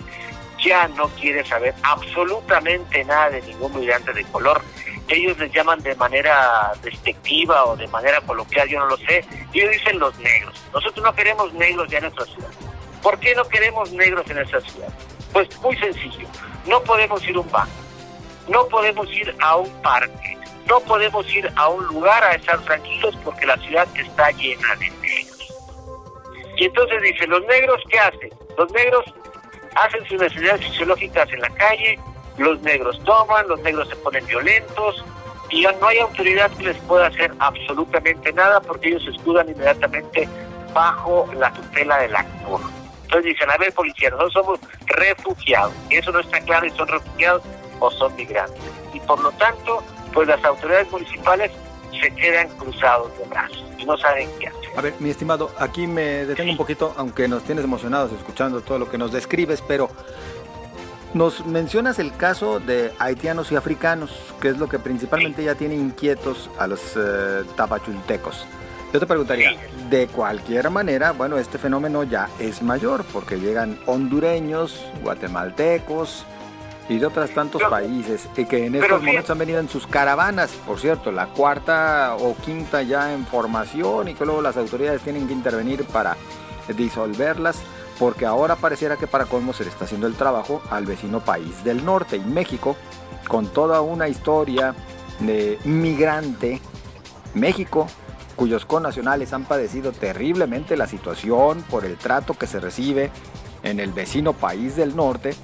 ya 0.64 0.86
no 0.86 1.08
quiere 1.08 1.44
saber 1.44 1.74
absolutamente 1.82 3.04
nada 3.04 3.30
de 3.30 3.42
ningún 3.42 3.76
migrante 3.76 4.12
de 4.12 4.22
color. 4.26 4.62
Ellos 5.08 5.36
les 5.38 5.52
llaman 5.52 5.80
de 5.80 5.96
manera 5.96 6.72
despectiva 6.80 7.64
o 7.64 7.76
de 7.76 7.88
manera 7.88 8.20
coloquial, 8.20 8.68
yo 8.68 8.78
no 8.78 8.86
lo 8.86 8.96
sé. 8.98 9.24
Ellos 9.52 9.72
dicen 9.72 9.98
los 9.98 10.16
negros. 10.20 10.54
Nosotros 10.72 11.04
no 11.04 11.12
queremos 11.12 11.52
negros 11.54 11.88
ya 11.88 11.98
en 11.98 12.04
nuestra 12.04 12.24
ciudad. 12.26 12.50
¿Por 13.02 13.18
qué 13.18 13.34
no 13.34 13.48
queremos 13.48 13.90
negros 13.90 14.24
en 14.30 14.36
nuestra 14.36 14.60
ciudad? 14.60 14.88
Pues 15.32 15.60
muy 15.60 15.76
sencillo. 15.78 16.28
No 16.66 16.80
podemos 16.84 17.20
ir 17.26 17.34
a 17.34 17.40
un 17.40 17.50
banco. 17.50 17.72
No 18.46 18.68
podemos 18.68 19.10
ir 19.10 19.34
a 19.40 19.56
un 19.56 19.82
parque. 19.82 20.38
No 20.66 20.78
podemos 20.80 21.28
ir 21.34 21.50
a 21.56 21.68
un 21.68 21.84
lugar 21.86 22.22
a 22.22 22.34
estar 22.34 22.60
tranquilos 22.60 23.16
porque 23.24 23.44
la 23.44 23.56
ciudad 23.56 23.88
está 23.96 24.30
llena 24.30 24.76
de 24.76 24.88
negros. 24.90 25.17
Y 26.58 26.64
entonces 26.64 27.00
dice, 27.02 27.26
¿los 27.28 27.44
negros 27.46 27.80
qué 27.88 27.98
hacen? 27.98 28.30
Los 28.58 28.70
negros 28.72 29.04
hacen 29.76 30.04
sus 30.06 30.20
necesidades 30.20 30.60
fisiológicas 30.66 31.32
en 31.32 31.40
la 31.40 31.50
calle, 31.50 31.98
los 32.36 32.60
negros 32.62 33.02
toman, 33.04 33.46
los 33.48 33.60
negros 33.62 33.88
se 33.88 33.96
ponen 33.96 34.26
violentos 34.26 35.04
y 35.50 35.62
no 35.62 35.86
hay 35.86 35.98
autoridad 35.98 36.50
que 36.52 36.64
les 36.64 36.76
pueda 36.78 37.06
hacer 37.06 37.32
absolutamente 37.38 38.32
nada 38.32 38.60
porque 38.60 38.88
ellos 38.88 39.04
se 39.04 39.10
escudan 39.10 39.48
inmediatamente 39.48 40.28
bajo 40.74 41.28
la 41.36 41.52
tutela 41.52 41.98
del 41.98 42.14
actor. 42.14 42.60
Entonces 43.04 43.32
dicen, 43.32 43.50
a 43.50 43.56
ver 43.56 43.72
policía, 43.72 44.10
nosotros 44.10 44.32
somos 44.32 44.60
refugiados. 44.86 45.72
Y 45.88 45.96
eso 45.96 46.12
no 46.12 46.20
está 46.20 46.40
claro 46.40 46.68
si 46.68 46.76
son 46.76 46.88
refugiados 46.88 47.42
o 47.78 47.90
son 47.92 48.14
migrantes. 48.16 48.60
Y 48.92 49.00
por 49.00 49.20
lo 49.20 49.30
tanto, 49.32 49.82
pues 50.12 50.28
las 50.28 50.44
autoridades 50.44 50.90
municipales 50.90 51.52
se 52.00 52.10
quedan 52.14 52.48
cruzados 52.50 53.16
de 53.18 53.24
brazos 53.26 53.64
y 53.78 53.84
no 53.84 53.96
saben 53.96 54.28
qué 54.38 54.48
hacer. 54.48 54.70
A 54.76 54.80
ver, 54.80 54.94
mi 54.98 55.10
estimado, 55.10 55.50
aquí 55.58 55.86
me 55.86 56.26
detengo 56.26 56.52
un 56.52 56.56
poquito, 56.56 56.94
aunque 56.96 57.28
nos 57.28 57.42
tienes 57.42 57.64
emocionados 57.64 58.12
escuchando 58.12 58.60
todo 58.60 58.78
lo 58.78 58.90
que 58.90 58.98
nos 58.98 59.12
describes, 59.12 59.62
pero 59.66 59.90
nos 61.14 61.46
mencionas 61.46 61.98
el 61.98 62.14
caso 62.16 62.60
de 62.60 62.92
haitianos 62.98 63.50
y 63.50 63.56
africanos, 63.56 64.10
que 64.40 64.48
es 64.48 64.58
lo 64.58 64.68
que 64.68 64.78
principalmente 64.78 65.42
ya 65.42 65.54
tiene 65.54 65.74
inquietos 65.74 66.50
a 66.58 66.66
los 66.66 66.80
eh, 66.96 67.44
tapachultecos. 67.56 68.46
Yo 68.92 69.00
te 69.00 69.06
preguntaría, 69.06 69.54
de 69.90 70.06
cualquier 70.06 70.70
manera, 70.70 71.12
bueno, 71.12 71.36
este 71.36 71.58
fenómeno 71.58 72.04
ya 72.04 72.28
es 72.38 72.62
mayor, 72.62 73.04
porque 73.12 73.38
llegan 73.38 73.78
hondureños, 73.86 74.82
guatemaltecos, 75.02 76.24
y 76.88 76.98
de 76.98 77.06
otros 77.06 77.30
tantos 77.30 77.62
países 77.64 78.28
y 78.36 78.46
que 78.46 78.66
en 78.66 78.74
estos 78.74 79.02
momentos 79.02 79.30
han 79.30 79.38
venido 79.38 79.60
en 79.60 79.68
sus 79.68 79.86
caravanas, 79.86 80.50
por 80.66 80.80
cierto, 80.80 81.12
la 81.12 81.26
cuarta 81.26 82.16
o 82.18 82.34
quinta 82.36 82.82
ya 82.82 83.12
en 83.12 83.26
formación 83.26 84.08
y 84.08 84.14
que 84.14 84.24
luego 84.24 84.40
las 84.40 84.56
autoridades 84.56 85.02
tienen 85.02 85.26
que 85.26 85.34
intervenir 85.34 85.84
para 85.84 86.16
disolverlas, 86.76 87.60
porque 87.98 88.26
ahora 88.26 88.56
pareciera 88.56 88.96
que 88.96 89.06
para 89.06 89.26
colmo 89.26 89.52
se 89.52 89.64
le 89.64 89.70
está 89.70 89.84
haciendo 89.84 90.06
el 90.06 90.14
trabajo 90.14 90.62
al 90.70 90.86
vecino 90.86 91.20
país 91.20 91.64
del 91.64 91.84
norte 91.84 92.16
y 92.16 92.20
México, 92.20 92.76
con 93.28 93.46
toda 93.46 93.80
una 93.80 94.08
historia 94.08 94.74
de 95.20 95.58
migrante, 95.64 96.60
México, 97.34 97.86
cuyos 98.36 98.64
connacionales 98.64 99.32
han 99.32 99.44
padecido 99.44 99.92
terriblemente 99.92 100.76
la 100.76 100.86
situación 100.86 101.62
por 101.68 101.84
el 101.84 101.96
trato 101.96 102.34
que 102.34 102.46
se 102.46 102.60
recibe 102.60 103.10
en 103.62 103.80
el 103.80 103.92
vecino 103.92 104.32
país 104.32 104.76
del 104.76 104.94
norte, 104.94 105.34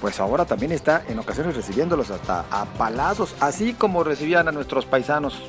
pues 0.00 0.20
ahora 0.20 0.44
también 0.44 0.72
está 0.72 1.02
en 1.08 1.18
ocasiones 1.18 1.56
recibiéndolos 1.56 2.10
hasta 2.10 2.44
a 2.50 2.64
palazos, 2.64 3.34
así 3.40 3.74
como 3.74 4.02
recibían 4.04 4.48
a 4.48 4.52
nuestros 4.52 4.86
paisanos 4.86 5.42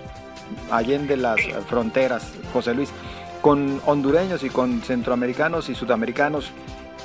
allende 0.70 1.18
las 1.18 1.40
fronteras, 1.70 2.34
José 2.54 2.74
Luis, 2.74 2.92
con 3.42 3.82
hondureños 3.86 4.44
y 4.44 4.50
con 4.50 4.82
centroamericanos 4.82 5.70
y 5.70 5.76
sudamericanos, 5.76 6.52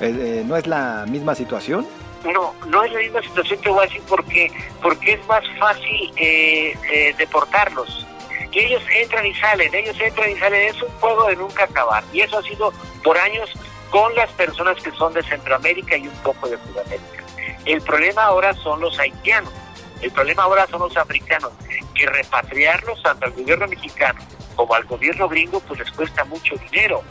eh, 0.01 0.15
eh, 0.41 0.43
¿no 0.45 0.57
es 0.57 0.67
la 0.67 1.07
misma 1.09 1.35
situación? 1.35 1.87
No, 2.25 2.55
no 2.67 2.85
es 2.85 2.93
la 2.93 2.99
misma 2.99 3.23
situación, 3.23 3.61
te 3.61 3.71
voy 3.71 3.81
a 3.81 3.89
decir 3.89 4.03
por 4.03 4.25
qué. 4.27 4.51
Porque 4.83 5.15
es 5.15 5.27
más 5.27 5.45
fácil 5.59 6.13
eh, 6.17 7.15
deportarlos. 7.17 8.07
Que 8.51 8.67
ellos 8.67 8.83
entran 9.03 9.25
y 9.27 9.35
salen, 9.35 9.75
ellos 9.75 9.97
entran 10.01 10.31
y 10.31 10.37
salen. 10.37 10.69
Es 10.69 10.83
un 10.83 10.91
juego 11.01 11.27
de 11.29 11.37
nunca 11.37 11.65
acabar. 11.65 12.03
Y 12.13 12.21
eso 12.21 12.39
ha 12.39 12.43
sido 12.43 12.73
por 13.03 13.17
años 13.17 13.51
con 13.91 14.15
las 14.15 14.31
personas 14.33 14.77
que 14.83 14.91
son 14.93 15.13
de 15.15 15.23
Centroamérica 15.23 15.97
y 15.97 16.09
un 16.09 16.17
poco 16.17 16.49
de 16.49 16.59
Sudamérica. 16.59 17.26
El 17.67 17.83
problema 17.83 18.23
ahora 18.23 18.55
son 18.55 18.81
los 18.81 18.99
haitianos. 18.99 19.53
El 20.01 20.11
problema 20.13 20.45
ahora 20.45 20.67
son 20.69 20.81
los 20.81 20.97
africanos, 20.97 21.53
que 21.95 22.07
repatriarlos 22.07 23.03
tanto 23.03 23.27
al 23.27 23.33
gobierno 23.33 23.67
mexicano 23.67 24.21
como 24.57 24.75
al 24.75 24.85
gobierno 24.85 25.29
gringo, 25.29 25.61
pues 25.61 25.79
les 25.81 25.91
cuesta 25.93 26.25
mucho 26.25 26.55
dinero. 26.57 27.03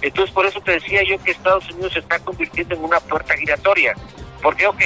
Entonces, 0.00 0.32
por 0.34 0.46
eso 0.46 0.60
te 0.60 0.72
decía 0.72 1.02
yo 1.02 1.18
que 1.22 1.32
Estados 1.32 1.68
Unidos 1.70 1.92
se 1.92 1.98
está 1.98 2.18
convirtiendo 2.20 2.74
en 2.74 2.84
una 2.84 3.00
puerta 3.00 3.36
giratoria. 3.36 3.94
Porque, 4.40 4.66
ok, 4.66 4.80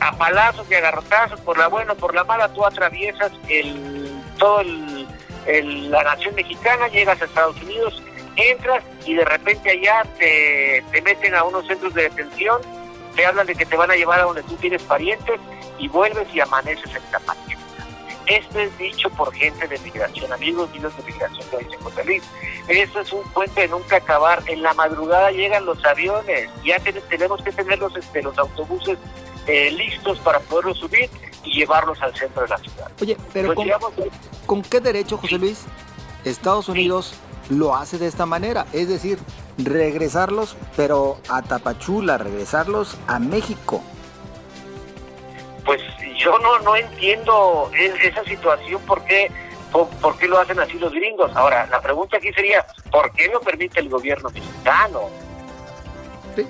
a 0.00 0.16
palazos 0.16 0.66
y 0.70 0.74
agarrotazos, 0.74 1.40
por 1.40 1.58
la 1.58 1.68
buena 1.68 1.92
o 1.92 1.96
por 1.96 2.14
la 2.14 2.24
mala, 2.24 2.52
tú 2.52 2.64
atraviesas 2.64 3.32
el, 3.48 4.10
todo 4.38 4.60
el, 4.60 5.90
la 5.90 6.02
nación 6.02 6.34
mexicana, 6.34 6.88
llegas 6.88 7.20
a 7.22 7.24
Estados 7.24 7.60
Unidos, 7.62 8.02
entras 8.36 8.82
y 9.06 9.14
de 9.14 9.24
repente 9.24 9.70
allá 9.70 10.04
te, 10.18 10.82
te 10.90 11.02
meten 11.02 11.34
a 11.34 11.44
unos 11.44 11.66
centros 11.66 11.94
de 11.94 12.02
detención 12.04 12.60
te 13.14 13.26
hablan 13.26 13.46
de 13.46 13.54
que 13.54 13.66
te 13.66 13.76
van 13.76 13.90
a 13.90 13.94
llevar 13.94 14.20
a 14.20 14.24
donde 14.24 14.42
tú 14.42 14.54
tienes 14.56 14.82
parientes 14.82 15.40
y 15.78 15.88
vuelves 15.88 16.26
y 16.34 16.40
amaneces 16.40 16.94
en 16.94 17.02
Tapachula. 17.10 17.58
Esto 18.26 18.60
es 18.60 18.78
dicho 18.78 19.10
por 19.10 19.34
gente 19.34 19.66
de 19.66 19.78
migración, 19.80 20.32
amigos 20.32 20.70
míos 20.70 20.96
de 20.96 21.02
migración, 21.12 21.44
lo 21.50 21.58
dice 21.58 21.76
José 21.82 22.04
Luis. 22.04 22.22
Eso 22.68 23.00
es 23.00 23.12
un 23.12 23.22
puente 23.32 23.62
de 23.62 23.68
nunca 23.68 23.96
acabar. 23.96 24.42
En 24.46 24.62
la 24.62 24.72
madrugada 24.74 25.32
llegan 25.32 25.66
los 25.66 25.84
aviones, 25.84 26.48
ya 26.64 26.78
tenemos 27.08 27.42
que 27.42 27.50
tener 27.50 27.78
los, 27.80 27.96
este, 27.96 28.22
los 28.22 28.38
autobuses 28.38 28.98
eh, 29.46 29.72
listos 29.72 30.18
para 30.20 30.38
poderlos 30.38 30.78
subir 30.78 31.10
y 31.44 31.52
llevarlos 31.52 32.00
al 32.00 32.14
centro 32.14 32.42
de 32.42 32.48
la 32.48 32.58
ciudad. 32.58 32.90
Oye, 33.00 33.16
pero 33.32 33.54
con, 34.46 34.62
qué 34.62 34.80
derecho, 34.80 35.18
José 35.18 35.38
Luis, 35.38 35.64
Estados 36.24 36.68
Unidos 36.68 37.14
lo 37.48 37.74
hace 37.74 37.98
de 37.98 38.06
esta 38.06 38.24
manera? 38.24 38.66
Es 38.72 38.88
decir, 38.88 39.18
regresarlos, 39.64 40.56
pero 40.76 41.18
a 41.28 41.42
Tapachula, 41.42 42.18
regresarlos 42.18 42.98
a 43.06 43.18
México. 43.18 43.82
Pues 45.64 45.80
yo 46.18 46.38
no, 46.38 46.58
no 46.60 46.76
entiendo 46.76 47.70
esa 47.74 48.24
situación, 48.24 48.80
¿por 48.82 49.04
qué, 49.04 49.30
por, 49.72 50.18
qué 50.18 50.28
lo 50.28 50.38
hacen 50.38 50.58
así 50.60 50.78
los 50.78 50.92
gringos? 50.92 51.30
Ahora, 51.34 51.66
la 51.66 51.80
pregunta 51.80 52.16
aquí 52.16 52.32
sería, 52.32 52.64
¿por 52.90 53.12
qué 53.12 53.28
lo 53.28 53.40
permite 53.40 53.80
el 53.80 53.88
gobierno 53.88 54.30
mexicano? 54.30 55.08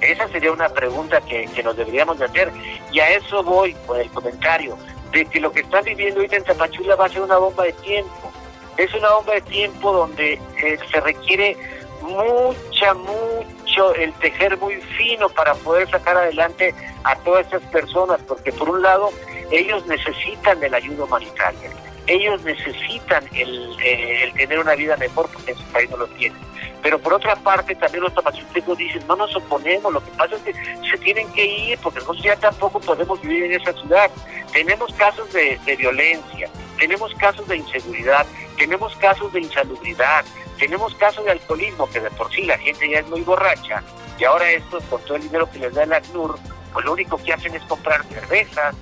Esa 0.00 0.28
sería 0.28 0.52
una 0.52 0.68
pregunta 0.68 1.20
que, 1.22 1.46
que, 1.46 1.62
nos 1.62 1.76
deberíamos 1.76 2.18
de 2.18 2.26
hacer. 2.26 2.52
Y 2.92 3.00
a 3.00 3.10
eso 3.10 3.42
voy 3.42 3.74
con 3.86 4.00
el 4.00 4.08
comentario, 4.10 4.76
de 5.10 5.24
que 5.26 5.40
lo 5.40 5.50
que 5.52 5.60
están 5.60 5.84
viviendo 5.84 6.20
ahorita 6.20 6.36
en 6.36 6.44
Tapachula 6.44 6.94
va 6.94 7.06
a 7.06 7.08
ser 7.08 7.22
una 7.22 7.36
bomba 7.36 7.64
de 7.64 7.72
tiempo. 7.72 8.30
Es 8.76 8.94
una 8.94 9.10
bomba 9.10 9.34
de 9.34 9.40
tiempo 9.42 9.92
donde 9.92 10.34
eh, 10.34 10.78
se 10.90 11.00
requiere 11.00 11.56
mucha, 12.02 12.94
mucho 12.94 13.94
el 13.94 14.12
tejer 14.14 14.58
muy 14.58 14.76
fino 14.96 15.28
para 15.28 15.54
poder 15.54 15.88
sacar 15.90 16.16
adelante 16.16 16.74
a 17.04 17.16
todas 17.16 17.46
estas 17.46 17.62
personas, 17.70 18.20
porque 18.26 18.52
por 18.52 18.68
un 18.68 18.82
lado 18.82 19.10
ellos 19.50 19.86
necesitan 19.86 20.60
del 20.60 20.74
ayuda 20.74 21.04
humanitaria, 21.04 21.70
ellos 22.06 22.42
necesitan 22.42 23.24
el, 23.32 23.76
eh, 23.84 24.24
el 24.24 24.32
tener 24.34 24.58
una 24.58 24.74
vida 24.74 24.96
mejor 24.96 25.28
porque 25.32 25.52
en 25.52 25.58
su 25.58 25.64
país 25.64 25.90
no 25.90 25.98
lo 25.98 26.06
tienen. 26.08 26.38
Pero 26.82 26.98
por 26.98 27.14
otra 27.14 27.36
parte 27.36 27.74
también 27.76 28.02
los 28.02 28.14
tapachultecos 28.14 28.76
dicen, 28.76 29.06
no 29.06 29.14
nos 29.14 29.34
oponemos, 29.36 29.92
lo 29.92 30.04
que 30.04 30.10
pasa 30.12 30.34
es 30.36 30.42
que 30.42 30.52
se 30.90 30.98
tienen 30.98 31.32
que 31.32 31.46
ir 31.46 31.78
porque 31.78 32.00
nosotros 32.00 32.24
ya 32.24 32.36
tampoco 32.36 32.80
podemos 32.80 33.20
vivir 33.22 33.44
en 33.44 33.60
esa 33.60 33.72
ciudad. 33.72 34.10
Tenemos 34.52 34.92
casos 34.94 35.32
de, 35.32 35.58
violencia, 35.78 36.50
tenemos 36.78 37.14
casos 37.14 37.46
de 37.46 37.58
inseguridad, 37.58 38.26
tenemos 38.58 38.96
casos 38.96 39.32
de 39.32 39.40
insalubridad, 39.40 40.24
tenemos 40.58 40.94
casos 40.96 41.24
de 41.24 41.30
alcoholismo, 41.30 41.88
que 41.88 42.00
de 42.00 42.10
por 42.10 42.32
sí 42.32 42.42
la 42.42 42.58
gente 42.58 42.88
ya 42.88 42.98
es 42.98 43.08
muy 43.08 43.22
borracha, 43.22 43.82
y 44.18 44.24
ahora 44.24 44.50
estos, 44.50 44.82
con 44.84 45.00
todo 45.02 45.16
el 45.16 45.22
dinero 45.22 45.50
que 45.50 45.60
les 45.60 45.72
da 45.74 45.84
el 45.84 45.92
ACNUR, 45.92 46.38
pues 46.72 46.84
lo 46.84 46.92
único 46.92 47.16
que 47.18 47.32
hacen 47.32 47.54
es 47.54 47.62
comprar 47.62 48.04
cervezas, 48.04 48.74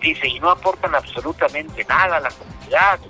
dice, 0.00 0.28
y 0.28 0.40
no 0.40 0.50
aportan 0.50 0.94
absolutamente 0.94 1.84
nada 1.88 2.16
a 2.16 2.20
la 2.20 2.30
comunidad. 2.30 3.00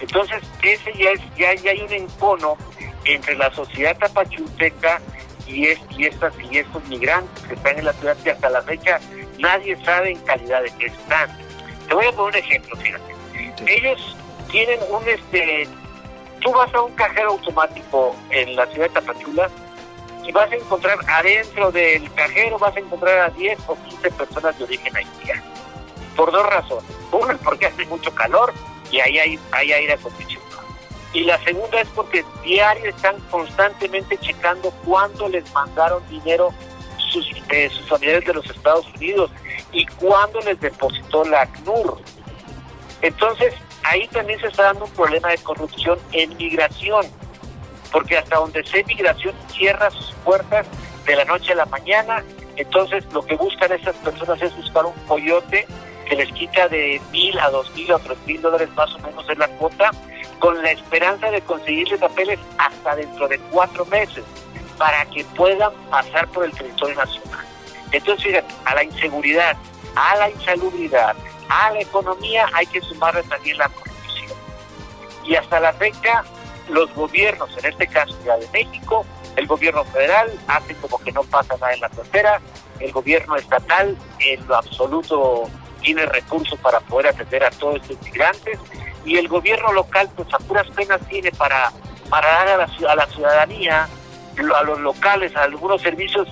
Entonces, 0.00 0.42
ese 0.62 0.92
ya 0.94 1.10
es, 1.10 1.20
ya, 1.36 1.54
ya 1.54 1.70
hay 1.70 1.80
un 1.80 1.92
encono 1.92 2.56
entre 3.04 3.36
la 3.36 3.50
sociedad 3.52 3.96
tapachulteca 3.98 5.00
y, 5.46 5.66
es, 5.68 5.80
y, 5.96 6.06
estas, 6.06 6.34
y 6.50 6.58
estos 6.58 6.84
migrantes 6.86 7.44
que 7.44 7.54
están 7.54 7.78
en 7.78 7.84
la 7.84 7.92
ciudad 7.94 8.16
que 8.22 8.30
hasta 8.32 8.50
la 8.50 8.62
fecha 8.62 9.00
nadie 9.38 9.76
sabe 9.84 10.12
en 10.12 10.18
calidad 10.20 10.62
de 10.62 10.70
qué 10.78 10.86
están. 10.86 11.30
Te 11.88 11.94
voy 11.94 12.06
a 12.06 12.12
poner 12.12 12.40
un 12.40 12.46
ejemplo, 12.46 12.76
fíjate. 12.76 13.14
Ellos 13.66 14.16
tienen 14.50 14.80
un 14.90 15.08
este 15.08 15.68
tú 16.40 16.52
vas 16.52 16.72
a 16.74 16.82
un 16.82 16.92
cajero 16.92 17.30
automático 17.30 18.14
en 18.30 18.56
la 18.56 18.66
ciudad 18.66 18.88
de 18.88 18.94
Tapachula 18.94 19.50
y 20.24 20.32
vas 20.32 20.50
a 20.50 20.56
encontrar 20.56 20.98
adentro 21.08 21.70
del 21.70 22.12
cajero, 22.14 22.58
vas 22.58 22.76
a 22.76 22.80
encontrar 22.80 23.18
a 23.18 23.30
10 23.30 23.58
o 23.68 23.76
15 23.76 24.10
personas 24.12 24.58
de 24.58 24.64
origen 24.64 24.96
haitiano. 24.96 25.42
Por 26.16 26.32
dos 26.32 26.46
razones. 26.46 26.90
Una, 27.12 27.36
porque 27.38 27.66
hace 27.66 27.84
mucho 27.86 28.14
calor 28.14 28.52
y 28.90 29.00
ahí 29.00 29.18
hay, 29.18 29.38
hay 29.52 29.72
aire 29.72 29.92
acondicionado. 29.92 30.46
Y 31.12 31.24
la 31.24 31.42
segunda 31.44 31.80
es 31.80 31.88
porque 31.88 32.24
diario 32.42 32.90
están 32.90 33.18
constantemente 33.30 34.18
checando 34.18 34.70
cuándo 34.84 35.28
les 35.28 35.50
mandaron 35.54 36.02
dinero 36.08 36.52
sus, 37.10 37.26
eh, 37.50 37.70
sus 37.70 37.86
familiares 37.88 38.26
de 38.26 38.34
los 38.34 38.48
Estados 38.50 38.86
Unidos 38.96 39.30
y 39.72 39.86
cuándo 39.86 40.40
les 40.40 40.60
depositó 40.60 41.24
la 41.24 41.42
ACNUR. 41.42 41.98
Entonces, 43.02 43.54
ahí 43.82 44.08
también 44.08 44.40
se 44.40 44.48
está 44.48 44.64
dando 44.64 44.84
un 44.84 44.90
problema 44.90 45.28
de 45.28 45.38
corrupción 45.38 45.98
en 46.12 46.36
migración, 46.36 47.06
porque 47.92 48.18
hasta 48.18 48.36
donde 48.36 48.64
sé 48.64 48.84
migración 48.84 49.34
cierra 49.48 49.90
sus 49.90 50.12
puertas 50.24 50.66
de 51.04 51.16
la 51.16 51.24
noche 51.24 51.52
a 51.52 51.56
la 51.56 51.66
mañana, 51.66 52.24
entonces 52.56 53.04
lo 53.12 53.24
que 53.24 53.36
buscan 53.36 53.72
esas 53.72 53.94
personas 53.96 54.40
es 54.42 54.54
buscar 54.56 54.86
un 54.86 54.94
coyote 55.06 55.66
que 56.08 56.16
les 56.16 56.32
quita 56.32 56.68
de 56.68 57.00
mil 57.10 57.38
a 57.38 57.50
dos 57.50 57.70
mil 57.74 57.92
o 57.92 57.98
tres 57.98 58.18
mil 58.26 58.40
dólares 58.40 58.68
más 58.74 58.94
o 58.94 58.98
menos 59.00 59.28
en 59.28 59.38
la 59.38 59.48
cuota, 59.48 59.90
con 60.38 60.62
la 60.62 60.70
esperanza 60.70 61.30
de 61.30 61.40
conseguirle 61.42 61.98
papeles 61.98 62.38
hasta 62.58 62.96
dentro 62.96 63.28
de 63.28 63.38
cuatro 63.50 63.84
meses, 63.86 64.24
para 64.78 65.04
que 65.06 65.24
puedan 65.36 65.72
pasar 65.90 66.28
por 66.28 66.44
el 66.44 66.52
territorio 66.52 66.96
nacional. 66.96 67.44
Entonces, 67.92 68.24
fíjate, 68.24 68.54
a 68.64 68.74
la 68.74 68.84
inseguridad, 68.84 69.56
a 69.94 70.16
la 70.16 70.30
insalubridad, 70.30 71.16
a 71.48 71.70
la 71.70 71.80
economía 71.80 72.46
hay 72.52 72.66
que 72.66 72.80
sumarle 72.80 73.22
también 73.24 73.56
la 73.58 73.68
corrupción. 73.68 74.38
Y 75.24 75.34
hasta 75.34 75.60
la 75.60 75.72
fecha, 75.72 76.24
los 76.68 76.92
gobiernos, 76.94 77.56
en 77.58 77.66
este 77.66 77.86
caso 77.86 78.16
ya 78.24 78.36
de 78.36 78.48
México, 78.52 79.06
el 79.36 79.46
gobierno 79.46 79.84
federal 79.84 80.30
hace 80.48 80.74
como 80.76 80.98
que 80.98 81.12
no 81.12 81.22
pasa 81.24 81.54
nada 81.60 81.72
en 81.72 81.80
la 81.80 81.88
frontera, 81.88 82.40
el 82.80 82.92
gobierno 82.92 83.36
estatal 83.36 83.96
en 84.18 84.46
lo 84.46 84.56
absoluto 84.56 85.48
tiene 85.86 86.04
recursos 86.06 86.58
para 86.58 86.80
poder 86.80 87.06
atender 87.06 87.44
a 87.44 87.50
todos 87.50 87.76
estos 87.76 88.02
migrantes 88.02 88.58
y 89.04 89.18
el 89.18 89.28
gobierno 89.28 89.72
local 89.72 90.10
pues 90.16 90.26
a 90.34 90.38
puras 90.38 90.66
penas 90.70 91.00
tiene 91.08 91.30
para, 91.30 91.70
para 92.10 92.26
dar 92.26 92.48
a 92.48 92.94
la, 92.96 93.06
ciudadanía, 93.06 93.88
a 94.36 94.62
los 94.64 94.80
locales, 94.80 95.34
algunos 95.36 95.80
servicios 95.80 96.26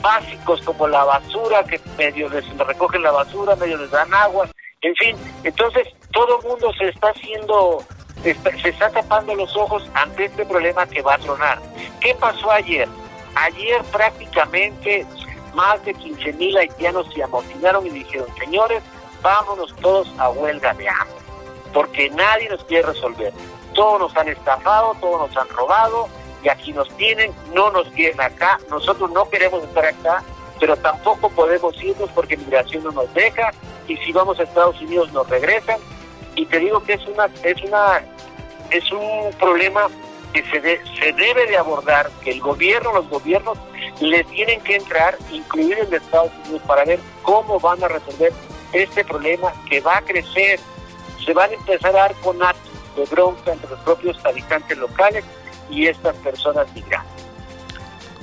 básicos 0.00 0.60
como 0.62 0.88
la 0.88 1.04
basura, 1.04 1.62
que 1.62 1.80
medio 1.96 2.28
les 2.28 2.44
recogen 2.58 3.04
la 3.04 3.12
basura, 3.12 3.54
medio 3.54 3.76
les 3.76 3.92
dan 3.92 4.12
agua, 4.12 4.48
en 4.80 4.94
fin, 4.96 5.16
entonces 5.44 5.86
todo 6.12 6.40
el 6.40 6.48
mundo 6.48 6.72
se 6.76 6.88
está 6.88 7.10
haciendo, 7.10 7.84
se 8.24 8.68
está 8.68 8.90
tapando 8.90 9.36
los 9.36 9.56
ojos 9.56 9.88
ante 9.94 10.24
este 10.24 10.44
problema 10.44 10.84
que 10.86 11.00
va 11.00 11.14
a 11.14 11.18
tronar. 11.18 11.62
¿Qué 12.00 12.12
pasó 12.16 12.50
ayer? 12.50 12.88
Ayer 13.36 13.84
prácticamente 13.92 15.06
más 15.54 15.82
de 15.84 15.94
15 15.94 16.32
mil 16.32 16.56
haitianos 16.56 17.06
se 17.14 17.22
amotinaron 17.22 17.86
y 17.86 17.90
dijeron, 17.90 18.26
señores, 18.38 18.82
vámonos 19.22 19.74
todos 19.76 20.08
a 20.18 20.30
huelga 20.30 20.74
de 20.74 20.88
hambre, 20.88 21.16
porque 21.72 22.10
nadie 22.10 22.48
nos 22.48 22.64
quiere 22.64 22.88
resolver. 22.88 23.32
Todos 23.74 24.00
nos 24.00 24.16
han 24.16 24.28
estafado, 24.28 24.94
todos 25.00 25.28
nos 25.28 25.36
han 25.36 25.48
robado, 25.50 26.08
y 26.42 26.48
aquí 26.48 26.72
nos 26.72 26.88
tienen, 26.96 27.34
no 27.52 27.70
nos 27.70 27.88
quieren 27.88 28.20
acá, 28.20 28.58
nosotros 28.70 29.10
no 29.10 29.28
queremos 29.28 29.62
estar 29.64 29.84
acá, 29.84 30.22
pero 30.60 30.76
tampoco 30.76 31.28
podemos 31.30 31.82
irnos 31.82 32.10
porque 32.14 32.36
migración 32.36 32.84
no 32.84 32.92
nos 32.92 33.12
deja, 33.14 33.52
y 33.88 33.96
si 33.98 34.12
vamos 34.12 34.38
a 34.38 34.44
Estados 34.44 34.80
Unidos 34.80 35.12
nos 35.12 35.28
regresan 35.28 35.78
y 36.34 36.46
te 36.46 36.58
digo 36.58 36.82
que 36.82 36.94
es 36.94 37.06
una 37.06 37.28
es 37.42 37.62
una 37.62 38.02
es 38.70 38.92
un 38.92 39.32
problema 39.38 39.88
que 40.32 40.42
se, 40.44 40.60
se 40.60 41.12
debe 41.12 41.46
de 41.46 41.56
abordar 41.56 42.10
que 42.22 42.30
el 42.32 42.40
gobierno 42.40 42.92
los 42.92 43.08
gobiernos 43.08 43.58
le 44.00 44.24
tienen 44.24 44.60
que 44.60 44.76
entrar, 44.76 45.16
incluir 45.30 45.78
el 45.78 45.90
de 45.90 45.96
Estados 45.96 46.32
Unidos, 46.44 46.62
para 46.66 46.84
ver 46.84 47.00
cómo 47.22 47.58
van 47.58 47.82
a 47.82 47.88
resolver 47.88 48.32
este 48.82 49.04
problema 49.04 49.52
que 49.68 49.80
va 49.80 49.98
a 49.98 50.02
crecer. 50.02 50.60
Se 51.24 51.32
van 51.32 51.50
a 51.50 51.54
empezar 51.54 51.90
a 51.90 52.00
dar 52.00 52.14
con 52.16 52.42
actos 52.42 52.72
de 52.96 53.04
bronca 53.04 53.52
entre 53.52 53.70
los 53.70 53.80
propios 53.80 54.24
habitantes 54.24 54.78
locales 54.78 55.24
y 55.70 55.86
estas 55.86 56.14
personas 56.16 56.66
migrantes. 56.74 57.24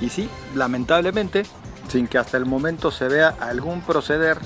Y 0.00 0.08
sí, 0.08 0.28
lamentablemente, 0.54 1.44
sin 1.88 2.08
que 2.08 2.18
hasta 2.18 2.36
el 2.36 2.46
momento 2.46 2.90
se 2.90 3.08
vea 3.08 3.36
algún 3.40 3.80
proceder 3.82 4.38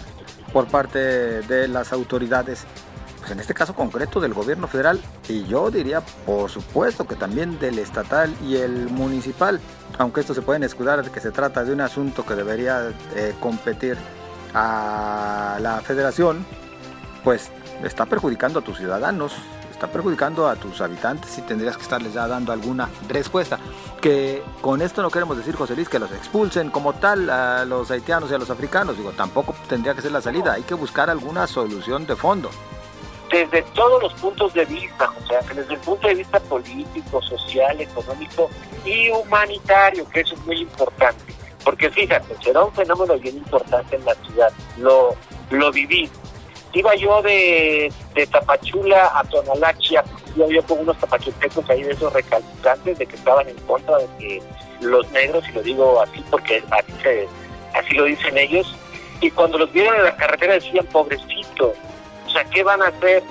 por 0.52 0.66
parte 0.66 0.98
de 0.98 1.68
las 1.68 1.92
autoridades, 1.92 2.64
pues 3.18 3.30
en 3.30 3.40
este 3.40 3.54
caso 3.54 3.74
concreto 3.74 4.20
del 4.20 4.34
gobierno 4.34 4.66
federal, 4.66 5.00
y 5.28 5.44
yo 5.44 5.70
diría 5.70 6.00
por 6.26 6.50
supuesto 6.50 7.06
que 7.06 7.16
también 7.16 7.58
del 7.58 7.78
estatal 7.78 8.34
y 8.46 8.56
el 8.56 8.88
municipal, 8.88 9.60
aunque 9.98 10.20
esto 10.20 10.34
se 10.34 10.42
pueden 10.42 10.62
escudar 10.62 11.02
de 11.04 11.10
que 11.10 11.20
se 11.20 11.30
trata 11.30 11.64
de 11.64 11.72
un 11.72 11.80
asunto 11.80 12.24
que 12.24 12.34
debería 12.34 12.92
eh, 13.14 13.34
competir 13.40 13.96
a 14.54 15.58
la 15.60 15.80
federación, 15.80 16.44
pues 17.24 17.50
está 17.84 18.06
perjudicando 18.06 18.60
a 18.60 18.62
tus 18.62 18.78
ciudadanos, 18.78 19.32
está 19.70 19.86
perjudicando 19.86 20.48
a 20.48 20.56
tus 20.56 20.80
habitantes 20.80 21.38
y 21.38 21.42
tendrías 21.42 21.76
que 21.76 21.82
estarles 21.82 22.12
ya 22.12 22.26
dando 22.26 22.52
alguna 22.52 22.88
respuesta. 23.08 23.58
Que 24.00 24.42
con 24.60 24.82
esto 24.82 25.02
no 25.02 25.10
queremos 25.10 25.36
decir, 25.36 25.54
José 25.54 25.76
Luis, 25.76 25.88
que 25.88 25.98
los 25.98 26.10
expulsen 26.10 26.70
como 26.70 26.94
tal 26.94 27.30
a 27.30 27.64
los 27.64 27.90
haitianos 27.90 28.30
y 28.30 28.34
a 28.34 28.38
los 28.38 28.50
africanos. 28.50 28.96
Digo, 28.96 29.12
tampoco 29.12 29.54
tendría 29.68 29.94
que 29.94 30.02
ser 30.02 30.12
la 30.12 30.20
salida. 30.20 30.54
Hay 30.54 30.62
que 30.62 30.74
buscar 30.74 31.10
alguna 31.10 31.46
solución 31.46 32.06
de 32.06 32.16
fondo. 32.16 32.50
Desde 33.30 33.62
todos 33.74 34.02
los 34.02 34.14
puntos 34.14 34.54
de 34.54 34.64
vista, 34.64 35.10
o 35.10 35.26
sea, 35.26 35.40
desde 35.54 35.74
el 35.74 35.80
punto 35.80 36.08
de 36.08 36.14
vista 36.14 36.40
político, 36.40 37.20
social, 37.22 37.80
económico 37.80 38.48
y 38.84 39.10
humanitario, 39.10 40.08
que 40.08 40.20
eso 40.20 40.34
es 40.34 40.46
muy 40.46 40.62
importante. 40.62 41.37
Porque 41.64 41.90
fíjate, 41.90 42.34
será 42.42 42.64
un 42.64 42.72
fenómeno 42.72 43.18
bien 43.18 43.36
importante 43.36 43.96
en 43.96 44.04
la 44.04 44.14
ciudad. 44.14 44.52
Lo, 44.78 45.14
lo 45.50 45.72
viví 45.72 46.10
iba 46.78 46.94
yo 46.94 47.20
de, 47.22 47.92
de 48.14 48.26
Tapachula 48.26 49.10
a 49.18 49.24
Tonalachia, 49.24 50.04
yo, 50.36 50.48
yo 50.48 50.62
con 50.62 50.78
unos 50.80 50.96
tapachultecos 50.98 51.68
ahí 51.70 51.82
de 51.82 51.92
esos 51.92 52.12
recalcitrantes 52.12 52.98
de 52.98 53.06
que 53.06 53.16
estaban 53.16 53.48
en 53.48 53.56
contra 53.60 53.98
de 53.98 54.06
que 54.18 54.42
los 54.80 55.10
negros, 55.10 55.44
y 55.48 55.52
lo 55.52 55.62
digo 55.62 56.00
así 56.00 56.24
porque 56.30 56.62
así, 56.70 56.92
así 57.74 57.94
lo 57.94 58.04
dicen 58.04 58.38
ellos, 58.38 58.76
y 59.20 59.30
cuando 59.30 59.58
los 59.58 59.72
vieron 59.72 59.96
en 59.96 60.04
la 60.04 60.16
carretera 60.16 60.54
decían, 60.54 60.86
pobrecito, 60.86 61.74
o 62.26 62.30
sea, 62.30 62.44
¿qué 62.44 62.62
van 62.62 62.80
a 62.82 62.88
hacer? 62.88 63.22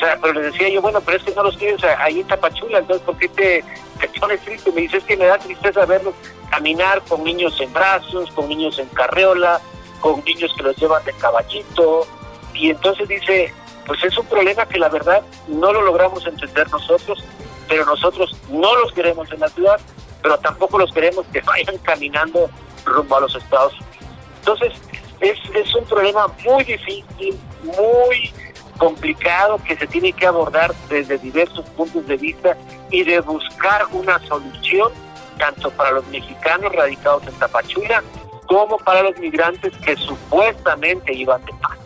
O 0.00 0.02
sea, 0.02 0.16
pero 0.18 0.32
les 0.32 0.52
decía 0.52 0.70
yo, 0.70 0.80
bueno, 0.80 0.98
pero 1.02 1.18
es 1.18 1.24
que 1.24 1.34
no 1.34 1.42
los 1.42 1.58
tienes 1.58 1.84
ahí 1.84 2.20
en 2.20 2.26
Tapachula, 2.26 2.78
entonces 2.78 3.04
¿por 3.04 3.18
qué 3.18 3.28
te, 3.28 3.62
te 4.00 4.08
pones 4.18 4.40
triste? 4.40 4.72
Me 4.72 4.80
dice, 4.80 4.96
es 4.96 5.04
que 5.04 5.14
me 5.14 5.26
da 5.26 5.36
tristeza 5.36 5.84
verlos 5.84 6.14
caminar 6.48 7.02
con 7.02 7.22
niños 7.22 7.60
en 7.60 7.70
brazos, 7.70 8.30
con 8.30 8.48
niños 8.48 8.78
en 8.78 8.88
carreola, 8.88 9.60
con 10.00 10.24
niños 10.24 10.54
que 10.56 10.62
los 10.62 10.74
llevan 10.76 11.04
de 11.04 11.12
caballito, 11.12 12.06
y 12.54 12.70
entonces 12.70 13.08
dice, 13.08 13.52
pues 13.86 14.02
es 14.02 14.16
un 14.16 14.24
problema 14.24 14.64
que 14.64 14.78
la 14.78 14.88
verdad 14.88 15.20
no 15.48 15.70
lo 15.70 15.82
logramos 15.82 16.26
entender 16.26 16.66
nosotros, 16.70 17.22
pero 17.68 17.84
nosotros 17.84 18.34
no 18.48 18.74
los 18.76 18.92
queremos 18.92 19.30
en 19.30 19.40
la 19.40 19.50
ciudad, 19.50 19.78
pero 20.22 20.38
tampoco 20.38 20.78
los 20.78 20.90
queremos 20.94 21.26
que 21.30 21.40
vayan 21.46 21.76
caminando 21.82 22.48
rumbo 22.86 23.16
a 23.16 23.20
los 23.20 23.34
Estados 23.34 23.74
Unidos. 23.74 23.90
Entonces, 24.38 24.72
es, 25.20 25.38
es 25.54 25.74
un 25.74 25.84
problema 25.84 26.26
muy 26.42 26.64
difícil, 26.64 27.38
muy 27.62 28.32
complicado 28.80 29.58
que 29.62 29.76
se 29.76 29.86
tiene 29.86 30.12
que 30.14 30.26
abordar 30.26 30.74
desde 30.88 31.18
diversos 31.18 31.66
puntos 31.76 32.06
de 32.06 32.16
vista 32.16 32.56
y 32.90 33.04
de 33.04 33.20
buscar 33.20 33.86
una 33.92 34.18
solución 34.26 34.90
tanto 35.38 35.70
para 35.72 35.92
los 35.92 36.06
mexicanos 36.08 36.74
radicados 36.74 37.26
en 37.26 37.34
Tapachula 37.34 38.02
como 38.46 38.78
para 38.78 39.02
los 39.02 39.16
migrantes 39.18 39.76
que 39.84 39.96
supuestamente 39.96 41.12
iban 41.12 41.44
de 41.44 41.52
paz. 41.60 41.78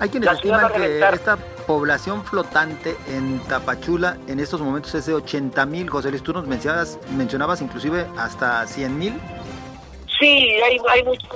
Hay 0.00 0.08
quienes 0.08 0.32
estiman 0.32 0.72
que 0.72 0.98
esta 0.98 1.36
población 1.66 2.24
flotante 2.24 2.96
en 3.06 3.38
Tapachula 3.40 4.16
en 4.26 4.40
estos 4.40 4.62
momentos 4.62 4.94
es 4.94 5.04
de 5.04 5.14
80 5.14 5.66
mil. 5.66 5.90
José 5.90 6.08
Luis, 6.08 6.22
tú 6.22 6.32
nos 6.32 6.46
mencionabas, 6.46 6.98
mencionabas 7.16 7.60
inclusive 7.60 8.06
hasta 8.16 8.66
100 8.66 8.98
mil. 8.98 9.20
Sí, 10.18 10.26
hay, 10.62 10.78
hay 10.90 11.04
mucha, 11.04 11.28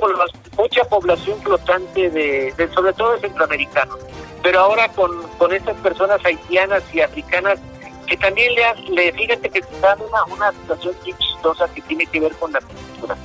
mucha 0.56 0.84
población 0.84 1.38
flotante, 1.42 2.10
de, 2.10 2.70
sobre 2.74 2.92
todo 2.94 3.12
de 3.12 3.20
centroamericanos. 3.20 3.98
Pero 4.42 4.60
ahora 4.60 4.88
con, 4.92 5.22
con 5.38 5.52
estas 5.52 5.76
personas 5.76 6.24
haitianas 6.24 6.82
y 6.92 7.00
africanas 7.00 7.58
que 8.06 8.16
también 8.16 8.54
le, 8.54 8.74
le 8.90 9.12
fíjate 9.12 9.50
que 9.50 9.58
están 9.58 10.00
una, 10.00 10.24
una 10.24 10.52
situación 10.52 10.94
chistosa 11.04 11.68
que 11.74 11.82
tiene 11.82 12.06
que 12.06 12.20
ver 12.20 12.34
con 12.36 12.52
la 12.52 12.60
cultura. 12.60 13.16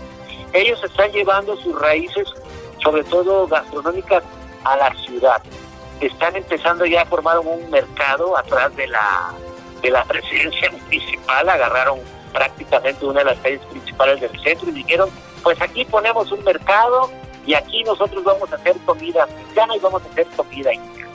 Ellos 0.51 0.83
están 0.83 1.11
llevando 1.11 1.55
sus 1.57 1.79
raíces, 1.79 2.27
sobre 2.83 3.03
todo 3.05 3.47
gastronómicas, 3.47 4.23
a 4.65 4.77
la 4.77 4.93
ciudad. 5.05 5.41
Están 5.99 6.35
empezando 6.35 6.85
ya 6.85 7.01
a 7.01 7.05
formar 7.05 7.39
un 7.39 7.69
mercado 7.69 8.37
atrás 8.37 8.75
de 8.75 8.87
la, 8.87 9.33
de 9.81 9.89
la 9.89 10.03
presidencia 10.05 10.71
municipal, 10.71 11.47
agarraron 11.47 11.99
prácticamente 12.33 13.05
una 13.05 13.19
de 13.19 13.25
las 13.25 13.39
calles 13.39 13.61
principales 13.69 14.19
del 14.19 14.41
centro 14.41 14.69
y 14.69 14.73
dijeron, 14.73 15.09
pues 15.43 15.61
aquí 15.61 15.85
ponemos 15.85 16.31
un 16.31 16.43
mercado 16.43 17.09
y 17.45 17.53
aquí 17.53 17.83
nosotros 17.83 18.23
vamos 18.23 18.51
a 18.51 18.55
hacer 18.55 18.77
comida 18.85 19.25
mexicana 19.25 19.75
y 19.75 19.79
vamos 19.79 20.01
a 20.03 20.09
hacer 20.11 20.27
comida 20.35 20.69
haitiana. 20.69 21.09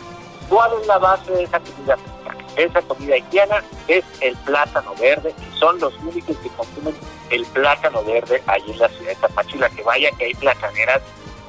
¿Cuál 0.49 0.73
es 0.81 0.87
la 0.87 0.99
base 0.99 1.33
de 1.33 1.43
esa 1.45 1.61
comida 1.61 1.97
mexicana? 1.97 2.45
Esa 2.57 2.83
comida 2.83 3.14
haitiana 3.14 3.64
es 3.87 4.05
el 4.21 4.37
plátano 4.38 4.95
verde 5.01 5.35
y 5.38 5.59
son 5.59 5.79
los 5.79 5.95
únicos 6.01 6.37
que 6.38 6.49
consumen 6.51 6.95
el 7.31 7.45
plátano 7.47 8.03
verde 8.05 8.43
allí 8.47 8.73
en 8.73 8.79
la 8.79 8.88
ciudad 8.88 9.11
de 9.11 9.17
Tapachula, 9.17 9.71
que 9.71 9.83
vaya 9.83 10.11
que 10.12 10.25
hay 10.27 10.35
plataneras 10.35 11.03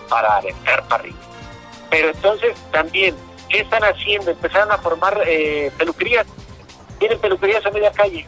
para 0.07 0.37
aventar 0.37 0.87
para 0.87 1.03
arriba. 1.03 1.17
Pero 1.89 2.09
entonces 2.09 2.55
también, 2.71 3.15
¿qué 3.49 3.61
están 3.61 3.83
haciendo? 3.83 4.31
Empezaron 4.31 4.71
a 4.71 4.77
formar 4.77 5.21
eh, 5.25 5.71
peluquerías. 5.77 6.27
Tienen 6.99 7.19
peluquerías 7.19 7.65
a 7.65 7.71
media 7.71 7.91
calle. 7.91 8.27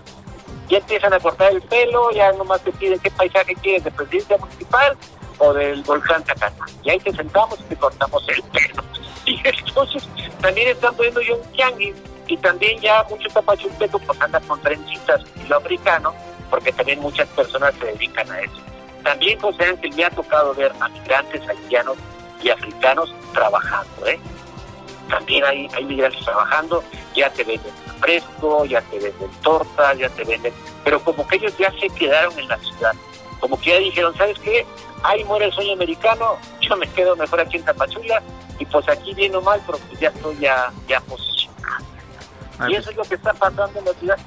Ya 0.69 0.77
empiezan 0.77 1.13
a 1.13 1.19
cortar 1.19 1.51
el 1.51 1.61
pelo, 1.61 2.11
ya 2.11 2.31
nomás 2.31 2.61
te 2.61 2.71
piden 2.71 2.97
qué 2.99 3.11
paisaje 3.11 3.53
quieres, 3.55 3.83
de 3.83 3.91
presidencia 3.91 4.37
municipal 4.37 4.97
o 5.41 5.53
del 5.53 5.81
volcán 5.83 6.23
Tacata. 6.23 6.65
Y 6.83 6.91
ahí 6.91 6.99
te 6.99 7.11
sentamos 7.11 7.59
y 7.59 7.63
te 7.63 7.75
cortamos 7.75 8.23
el 8.29 8.41
pelo. 8.43 8.83
Y 9.23 9.39
entonces 9.43 10.09
también 10.41 10.69
están 10.69 10.95
poniendo 10.95 11.21
yo 11.21 11.35
un 11.35 11.51
tianguis 11.51 11.95
y 12.25 12.35
también 12.37 12.79
ya 12.81 13.05
muchos 13.07 13.31
tapachultecos 13.31 14.01
pues 14.01 14.19
andan 14.19 14.43
con 14.45 14.59
trencitas 14.61 15.21
lo 15.47 15.57
africano, 15.57 16.11
porque 16.49 16.71
también 16.71 16.99
muchas 16.99 17.27
personas 17.29 17.73
se 17.79 17.85
dedican 17.85 18.29
a 18.31 18.39
eso. 18.39 18.57
También, 19.03 19.39
José 19.39 19.65
Ángel, 19.65 19.93
me 19.95 20.05
ha 20.05 20.09
tocado 20.09 20.55
ver 20.55 20.71
a 20.79 20.89
migrantes 20.89 21.47
haitianos 21.47 21.97
y 22.41 22.49
africanos 22.49 23.13
trabajando. 23.31 24.07
¿eh? 24.07 24.19
También 25.07 25.45
hay, 25.45 25.67
hay 25.75 25.85
migrantes 25.85 26.25
trabajando, 26.25 26.83
ya 27.15 27.29
te 27.29 27.43
venden 27.43 27.73
fresco, 27.99 28.65
ya 28.65 28.81
te 28.81 28.99
venden 28.99 29.29
tortas, 29.43 29.97
ya 29.97 30.09
te 30.09 30.23
venden, 30.23 30.53
pero 30.83 30.99
como 31.03 31.27
que 31.27 31.35
ellos 31.35 31.55
ya 31.57 31.71
se 31.79 31.87
quedaron 31.89 32.37
en 32.39 32.47
la 32.47 32.57
ciudad, 32.57 32.93
como 33.41 33.59
que 33.59 33.71
ya 33.71 33.79
dijeron, 33.79 34.15
¿sabes 34.15 34.39
qué? 34.39 34.65
Ahí 35.03 35.25
muere 35.25 35.47
el 35.47 35.51
sueño 35.51 35.73
americano, 35.73 36.37
yo 36.61 36.77
me 36.77 36.87
quedo 36.87 37.15
mejor 37.17 37.41
aquí 37.41 37.57
en 37.57 37.63
Tapachula 37.63 38.21
y 38.59 38.65
pues 38.65 38.87
aquí 38.87 39.13
viene 39.13 39.39
mal, 39.41 39.59
pero 39.65 39.77
pues 39.79 39.99
ya 39.99 40.09
estoy 40.09 40.37
ya, 40.39 40.71
ya 40.87 41.01
posicionado. 41.01 41.85
y 42.69 42.75
eso 42.75 42.91
es 42.91 42.95
lo 42.95 43.03
que 43.03 43.15
está 43.15 43.33
pasando 43.33 43.79
en 43.79 43.85
la 43.85 43.93
ciudad. 43.93 44.17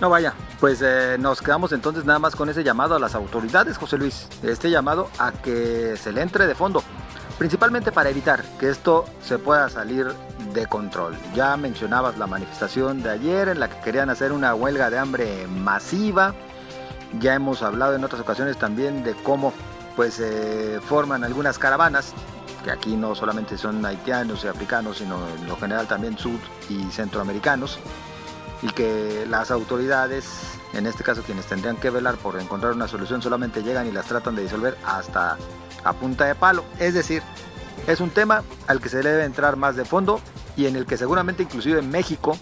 No 0.00 0.08
vaya, 0.08 0.32
pues 0.60 0.80
eh, 0.80 1.16
nos 1.18 1.42
quedamos 1.42 1.72
entonces 1.72 2.04
nada 2.04 2.18
más 2.18 2.34
con 2.34 2.48
ese 2.48 2.64
llamado 2.64 2.94
a 2.94 2.98
las 2.98 3.14
autoridades, 3.14 3.76
José 3.76 3.98
Luis. 3.98 4.28
Este 4.42 4.70
llamado 4.70 5.10
a 5.18 5.32
que 5.32 5.96
se 5.96 6.12
le 6.12 6.22
entre 6.22 6.46
de 6.46 6.54
fondo, 6.54 6.82
principalmente 7.36 7.92
para 7.92 8.08
evitar 8.08 8.42
que 8.58 8.70
esto 8.70 9.04
se 9.22 9.38
pueda 9.38 9.68
salir 9.68 10.06
de 10.54 10.66
control. 10.66 11.16
Ya 11.34 11.56
mencionabas 11.56 12.16
la 12.16 12.26
manifestación 12.26 13.02
de 13.02 13.10
ayer 13.10 13.48
en 13.48 13.60
la 13.60 13.68
que 13.68 13.80
querían 13.80 14.08
hacer 14.08 14.32
una 14.32 14.54
huelga 14.54 14.88
de 14.88 14.98
hambre 14.98 15.46
masiva. 15.48 16.34
Ya 17.20 17.34
hemos 17.34 17.62
hablado 17.62 17.94
en 17.94 18.04
otras 18.04 18.20
ocasiones 18.20 18.58
también 18.58 19.02
de 19.02 19.14
cómo 19.14 19.52
pues 19.96 20.22
forman 20.86 21.24
algunas 21.24 21.58
caravanas 21.58 22.14
que 22.62 22.70
aquí 22.70 22.96
no 22.96 23.14
solamente 23.14 23.58
son 23.58 23.84
haitianos 23.84 24.44
y 24.44 24.48
africanos, 24.48 24.98
sino 24.98 25.18
en 25.28 25.48
lo 25.48 25.56
general 25.56 25.88
también 25.88 26.16
sud 26.16 26.38
y 26.68 26.84
centroamericanos 26.92 27.78
y 28.62 28.68
que 28.68 29.26
las 29.28 29.50
autoridades, 29.50 30.26
en 30.72 30.86
este 30.86 31.04
caso 31.04 31.22
quienes 31.22 31.46
tendrían 31.46 31.76
que 31.76 31.90
velar 31.90 32.16
por 32.16 32.38
encontrar 32.40 32.72
una 32.72 32.88
solución, 32.88 33.22
solamente 33.22 33.62
llegan 33.62 33.86
y 33.86 33.92
las 33.92 34.06
tratan 34.06 34.36
de 34.36 34.42
disolver 34.42 34.76
hasta 34.84 35.36
a 35.84 35.92
punta 35.92 36.26
de 36.26 36.34
palo. 36.34 36.64
Es 36.78 36.94
decir, 36.94 37.22
es 37.86 38.00
un 38.00 38.10
tema 38.10 38.42
al 38.66 38.80
que 38.80 38.88
se 38.88 39.02
debe 39.02 39.24
entrar 39.24 39.56
más 39.56 39.76
de 39.76 39.84
fondo 39.84 40.20
y 40.56 40.66
en 40.66 40.76
el 40.76 40.86
que 40.86 40.96
seguramente 40.96 41.44
inclusive 41.44 41.82
México 41.82 42.36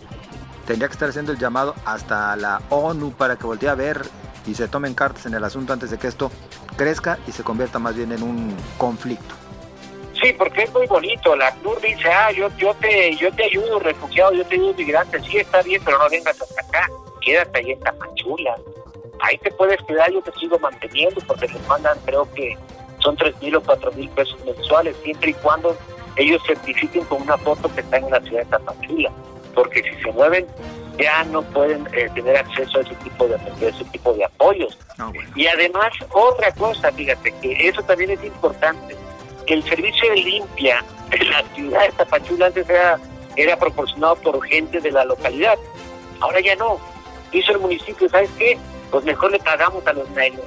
tendría 0.67 0.89
que 0.89 0.95
estar 0.95 1.09
haciendo 1.11 1.33
el 1.33 1.39
llamado 1.39 1.75
hasta 1.85 2.35
la 2.37 2.63
ONU 2.71 3.13
para 3.13 3.37
que 3.37 3.47
voltee 3.47 3.69
a 3.69 3.75
ver 3.75 4.03
y 4.47 4.55
se 4.55 4.69
tomen 4.69 4.95
cartas 4.95 5.27
en 5.27 5.35
el 5.35 5.45
asunto 5.45 5.73
antes 5.73 5.91
de 5.91 5.99
que 5.99 6.07
esto 6.07 6.31
crezca 6.77 7.19
y 7.27 7.33
se 7.33 7.43
convierta 7.43 7.79
más 7.79 7.97
bien 7.97 8.13
en 8.13 8.23
un 8.23 8.57
conflicto. 8.79 9.35
Sí, 10.21 10.33
porque 10.33 10.63
es 10.63 10.73
muy 10.73 10.87
bonito. 10.87 11.37
La 11.37 11.51
CNUR 11.57 11.81
dice, 11.81 12.09
ah, 12.11 12.31
yo, 12.33 12.49
yo, 12.57 12.75
te, 12.75 13.15
yo 13.17 13.31
te 13.33 13.45
ayudo, 13.45 13.79
refugiado, 13.79 14.33
yo 14.33 14.47
te 14.47 14.55
ayudo, 14.55 14.75
migrante. 14.75 15.21
Sí, 15.23 15.39
está 15.39 15.63
bien, 15.63 15.83
pero 15.85 15.99
no 15.99 16.09
vengas 16.09 16.41
hasta 16.41 16.61
acá. 16.63 16.91
Quédate 17.21 17.59
ahí 17.59 17.73
en 17.73 17.81
Tapachula. 17.81 18.57
ahí 19.21 19.37
te 19.39 19.51
puedes 19.53 19.79
quedar, 19.83 20.11
yo 20.11 20.23
te 20.23 20.33
sigo 20.39 20.59
manteniendo 20.59 21.21
porque 21.27 21.49
les 21.49 21.67
mandan 21.69 21.99
creo 22.05 22.31
que 22.33 22.57
son 23.01 23.17
tres 23.17 23.35
mil 23.41 23.57
o 23.57 23.63
cuatro 23.63 23.93
mil 23.93 24.09
pesos 24.11 24.39
mensuales, 24.45 24.97
siempre 25.03 25.31
y 25.31 25.35
cuando 25.35 25.77
ellos 26.17 26.43
certifiquen 26.47 27.05
con 27.05 27.23
una 27.23 27.37
foto 27.39 27.73
que 27.75 27.81
está 27.81 27.99
en 27.99 28.11
la 28.11 28.21
ciudad 28.21 28.45
de 28.45 28.51
Tapachula, 28.51 29.13
porque 29.55 29.83
si 29.83 30.03
se 30.03 30.13
mueven 30.13 30.47
ya 30.99 31.25
no 31.25 31.43
pueden 31.43 31.87
eh, 31.93 32.09
tener 32.15 32.37
acceso 32.37 32.79
a 32.79 32.81
ese 32.83 32.95
tipo 32.97 33.27
de, 33.27 33.37
ese 33.61 33.85
tipo 33.87 34.13
de 34.15 34.25
apoyos. 34.25 34.79
Ah, 34.99 35.13
y 35.35 35.47
además, 35.47 35.93
otra 36.11 36.53
cosa, 36.53 36.91
fíjate, 36.93 37.33
que 37.41 37.69
eso 37.69 37.83
también 37.83 38.11
es 38.11 38.25
importante, 38.25 38.97
que 39.47 39.55
el 39.55 39.63
servicio 39.65 40.11
de 40.11 40.17
limpia 40.17 40.85
en 41.11 41.31
la 41.31 41.43
ciudad 41.55 41.83
de 41.83 41.93
Tapachula 41.93 42.47
antes 42.47 42.69
era, 42.69 42.99
era 43.37 43.59
proporcionado 43.59 44.17
por 44.17 44.43
gente 44.47 44.81
de 44.81 44.91
la 44.91 45.05
localidad, 45.05 45.59
ahora 46.21 46.41
ya 46.41 46.57
no. 46.57 46.79
Hizo 47.33 47.53
el 47.53 47.59
municipio, 47.59 48.09
¿sabes 48.09 48.31
qué? 48.39 48.59
Pues 48.91 49.05
mejor 49.05 49.33
le 49.33 49.39
pagamos 49.41 49.87
a 49.87 49.93
los 49.93 50.09
medios, 50.11 50.45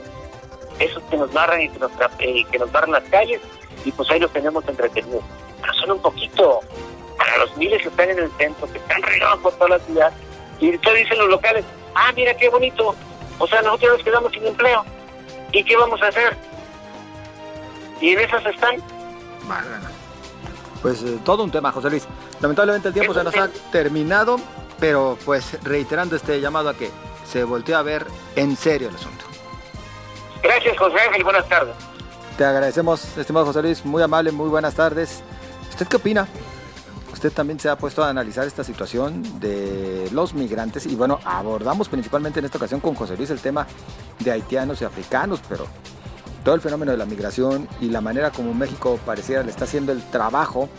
esos 0.79 1.03
que 1.03 1.17
nos 1.17 1.31
barran 1.31 1.61
y 1.61 1.69
que 1.69 1.79
nos, 1.79 1.91
eh, 2.19 2.45
que 2.51 2.57
nos 2.57 2.71
barran 2.71 2.93
las 2.93 3.03
calles, 3.05 3.41
y 3.85 3.91
pues 3.91 4.09
ahí 4.09 4.19
los 4.19 4.31
tenemos 4.31 4.67
entretenidos. 4.67 5.23
Pero 5.61 5.73
son 5.73 5.91
un 5.91 6.01
poquito, 6.01 6.61
para 7.17 7.37
los 7.37 7.55
miles 7.57 7.81
que 7.81 7.89
están 7.89 8.09
en 8.09 8.19
el 8.19 8.31
centro, 8.37 8.71
que 8.71 8.79
están 8.79 9.01
regados 9.03 9.39
por 9.41 9.53
toda 9.53 9.77
la 9.77 9.79
ciudad, 9.79 10.11
y 10.59 10.69
entonces 10.69 11.03
dicen 11.03 11.17
los 11.19 11.29
locales, 11.29 11.65
ah, 11.95 12.11
mira 12.15 12.35
qué 12.35 12.49
bonito, 12.49 12.95
o 13.39 13.47
sea, 13.47 13.61
nosotros 13.61 13.93
nos 13.93 14.03
quedamos 14.03 14.31
sin 14.31 14.45
empleo. 14.45 14.83
¿Y 15.51 15.63
qué 15.63 15.75
vamos 15.77 16.01
a 16.01 16.07
hacer? 16.07 16.35
Y 18.01 18.09
en 18.11 18.19
esas 18.19 18.45
están. 18.45 18.77
Pues 20.81 21.01
eh, 21.03 21.17
todo 21.25 21.43
un 21.43 21.51
tema, 21.51 21.71
José 21.71 21.89
Luis. 21.89 22.07
Lamentablemente 22.39 22.89
el 22.89 22.93
tiempo 22.93 23.13
se 23.13 23.23
nos 23.23 23.35
ha 23.35 23.49
terminado, 23.71 24.37
pero 24.79 25.17
pues 25.25 25.61
reiterando 25.63 26.15
este 26.15 26.39
llamado 26.39 26.69
a 26.69 26.73
que 26.75 26.91
se 27.25 27.43
voltee 27.43 27.75
a 27.75 27.81
ver 27.81 28.05
en 28.35 28.55
serio 28.55 28.89
el 28.89 28.95
asunto. 28.95 29.25
Gracias, 30.43 30.77
José 30.77 30.99
Ángel. 30.99 31.23
Buenas 31.23 31.47
tardes. 31.49 31.75
Te 32.37 32.45
agradecemos, 32.45 33.17
estimado 33.17 33.45
José 33.45 33.61
Luis. 33.61 33.85
Muy 33.85 34.01
amable, 34.01 34.31
muy 34.31 34.49
buenas 34.49 34.75
tardes. 34.75 35.21
¿Usted 35.69 35.87
qué 35.87 35.97
opina? 35.97 36.27
Usted 37.11 37.31
también 37.31 37.59
se 37.59 37.69
ha 37.69 37.77
puesto 37.77 38.03
a 38.03 38.09
analizar 38.09 38.45
esta 38.47 38.63
situación 38.63 39.39
de 39.39 40.09
los 40.11 40.33
migrantes 40.33 40.85
y 40.85 40.95
bueno, 40.95 41.19
abordamos 41.25 41.89
principalmente 41.89 42.39
en 42.39 42.45
esta 42.45 42.57
ocasión 42.57 42.79
con 42.79 42.95
José 42.95 43.17
Luis 43.17 43.29
el 43.29 43.39
tema 43.39 43.67
de 44.19 44.31
haitianos 44.31 44.81
y 44.81 44.85
africanos, 44.85 45.41
pero 45.47 45.65
todo 46.43 46.55
el 46.55 46.61
fenómeno 46.61 46.91
de 46.91 46.97
la 46.97 47.05
migración 47.05 47.67
y 47.81 47.89
la 47.89 48.01
manera 48.01 48.31
como 48.31 48.53
México 48.53 48.99
pareciera 49.05 49.43
le 49.43 49.51
está 49.51 49.65
haciendo 49.65 49.91
el 49.91 50.01
trabajo 50.03 50.69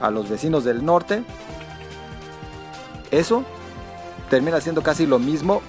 a 0.00 0.10
los 0.10 0.28
vecinos 0.28 0.64
del 0.64 0.84
norte, 0.84 1.24
eso 3.10 3.44
termina 4.28 4.60
siendo 4.60 4.82
casi 4.82 5.06
lo 5.06 5.18
mismo 5.18 5.60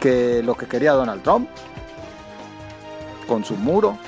que 0.00 0.42
lo 0.42 0.56
que 0.56 0.66
quería 0.66 0.92
Donald 0.92 1.22
Trump 1.22 1.48
con 3.26 3.44
su 3.44 3.56
muro. 3.56 3.98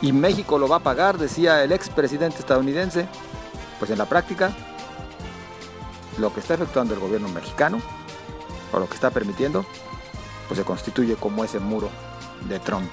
Y 0.00 0.12
México 0.12 0.58
lo 0.58 0.68
va 0.68 0.76
a 0.76 0.80
pagar, 0.80 1.18
decía 1.18 1.62
el 1.62 1.70
expresidente 1.72 2.38
estadounidense. 2.38 3.06
Pues 3.82 3.90
en 3.90 3.98
la 3.98 4.04
práctica, 4.04 4.52
lo 6.16 6.32
que 6.32 6.38
está 6.38 6.54
efectuando 6.54 6.94
el 6.94 7.00
gobierno 7.00 7.26
mexicano, 7.26 7.80
o 8.72 8.78
lo 8.78 8.88
que 8.88 8.94
está 8.94 9.10
permitiendo, 9.10 9.66
pues 10.46 10.60
se 10.60 10.64
constituye 10.64 11.16
como 11.16 11.42
ese 11.42 11.58
muro 11.58 11.90
de 12.48 12.60
Trump. 12.60 12.88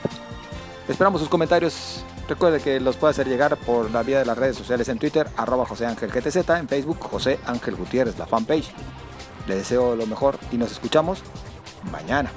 Esperamos 0.87 1.21
sus 1.21 1.29
comentarios. 1.29 2.03
Recuerde 2.27 2.59
que 2.59 2.79
los 2.79 2.97
puede 2.97 3.11
hacer 3.11 3.27
llegar 3.27 3.55
por 3.57 3.91
la 3.91 4.01
vía 4.01 4.17
de 4.17 4.25
las 4.25 4.35
redes 4.35 4.57
sociales 4.57 4.89
en 4.89 4.97
Twitter, 4.97 5.29
arroba 5.37 5.63
José 5.63 5.85
Ángel 5.85 6.09
GTZ, 6.09 6.49
en 6.57 6.67
Facebook, 6.67 6.97
José 7.01 7.39
Ángel 7.45 7.75
Gutiérrez, 7.75 8.17
la 8.17 8.25
fanpage. 8.25 8.71
Le 9.45 9.57
deseo 9.57 9.95
lo 9.95 10.07
mejor 10.07 10.39
y 10.51 10.57
nos 10.57 10.71
escuchamos 10.71 11.21
mañana. 11.91 12.31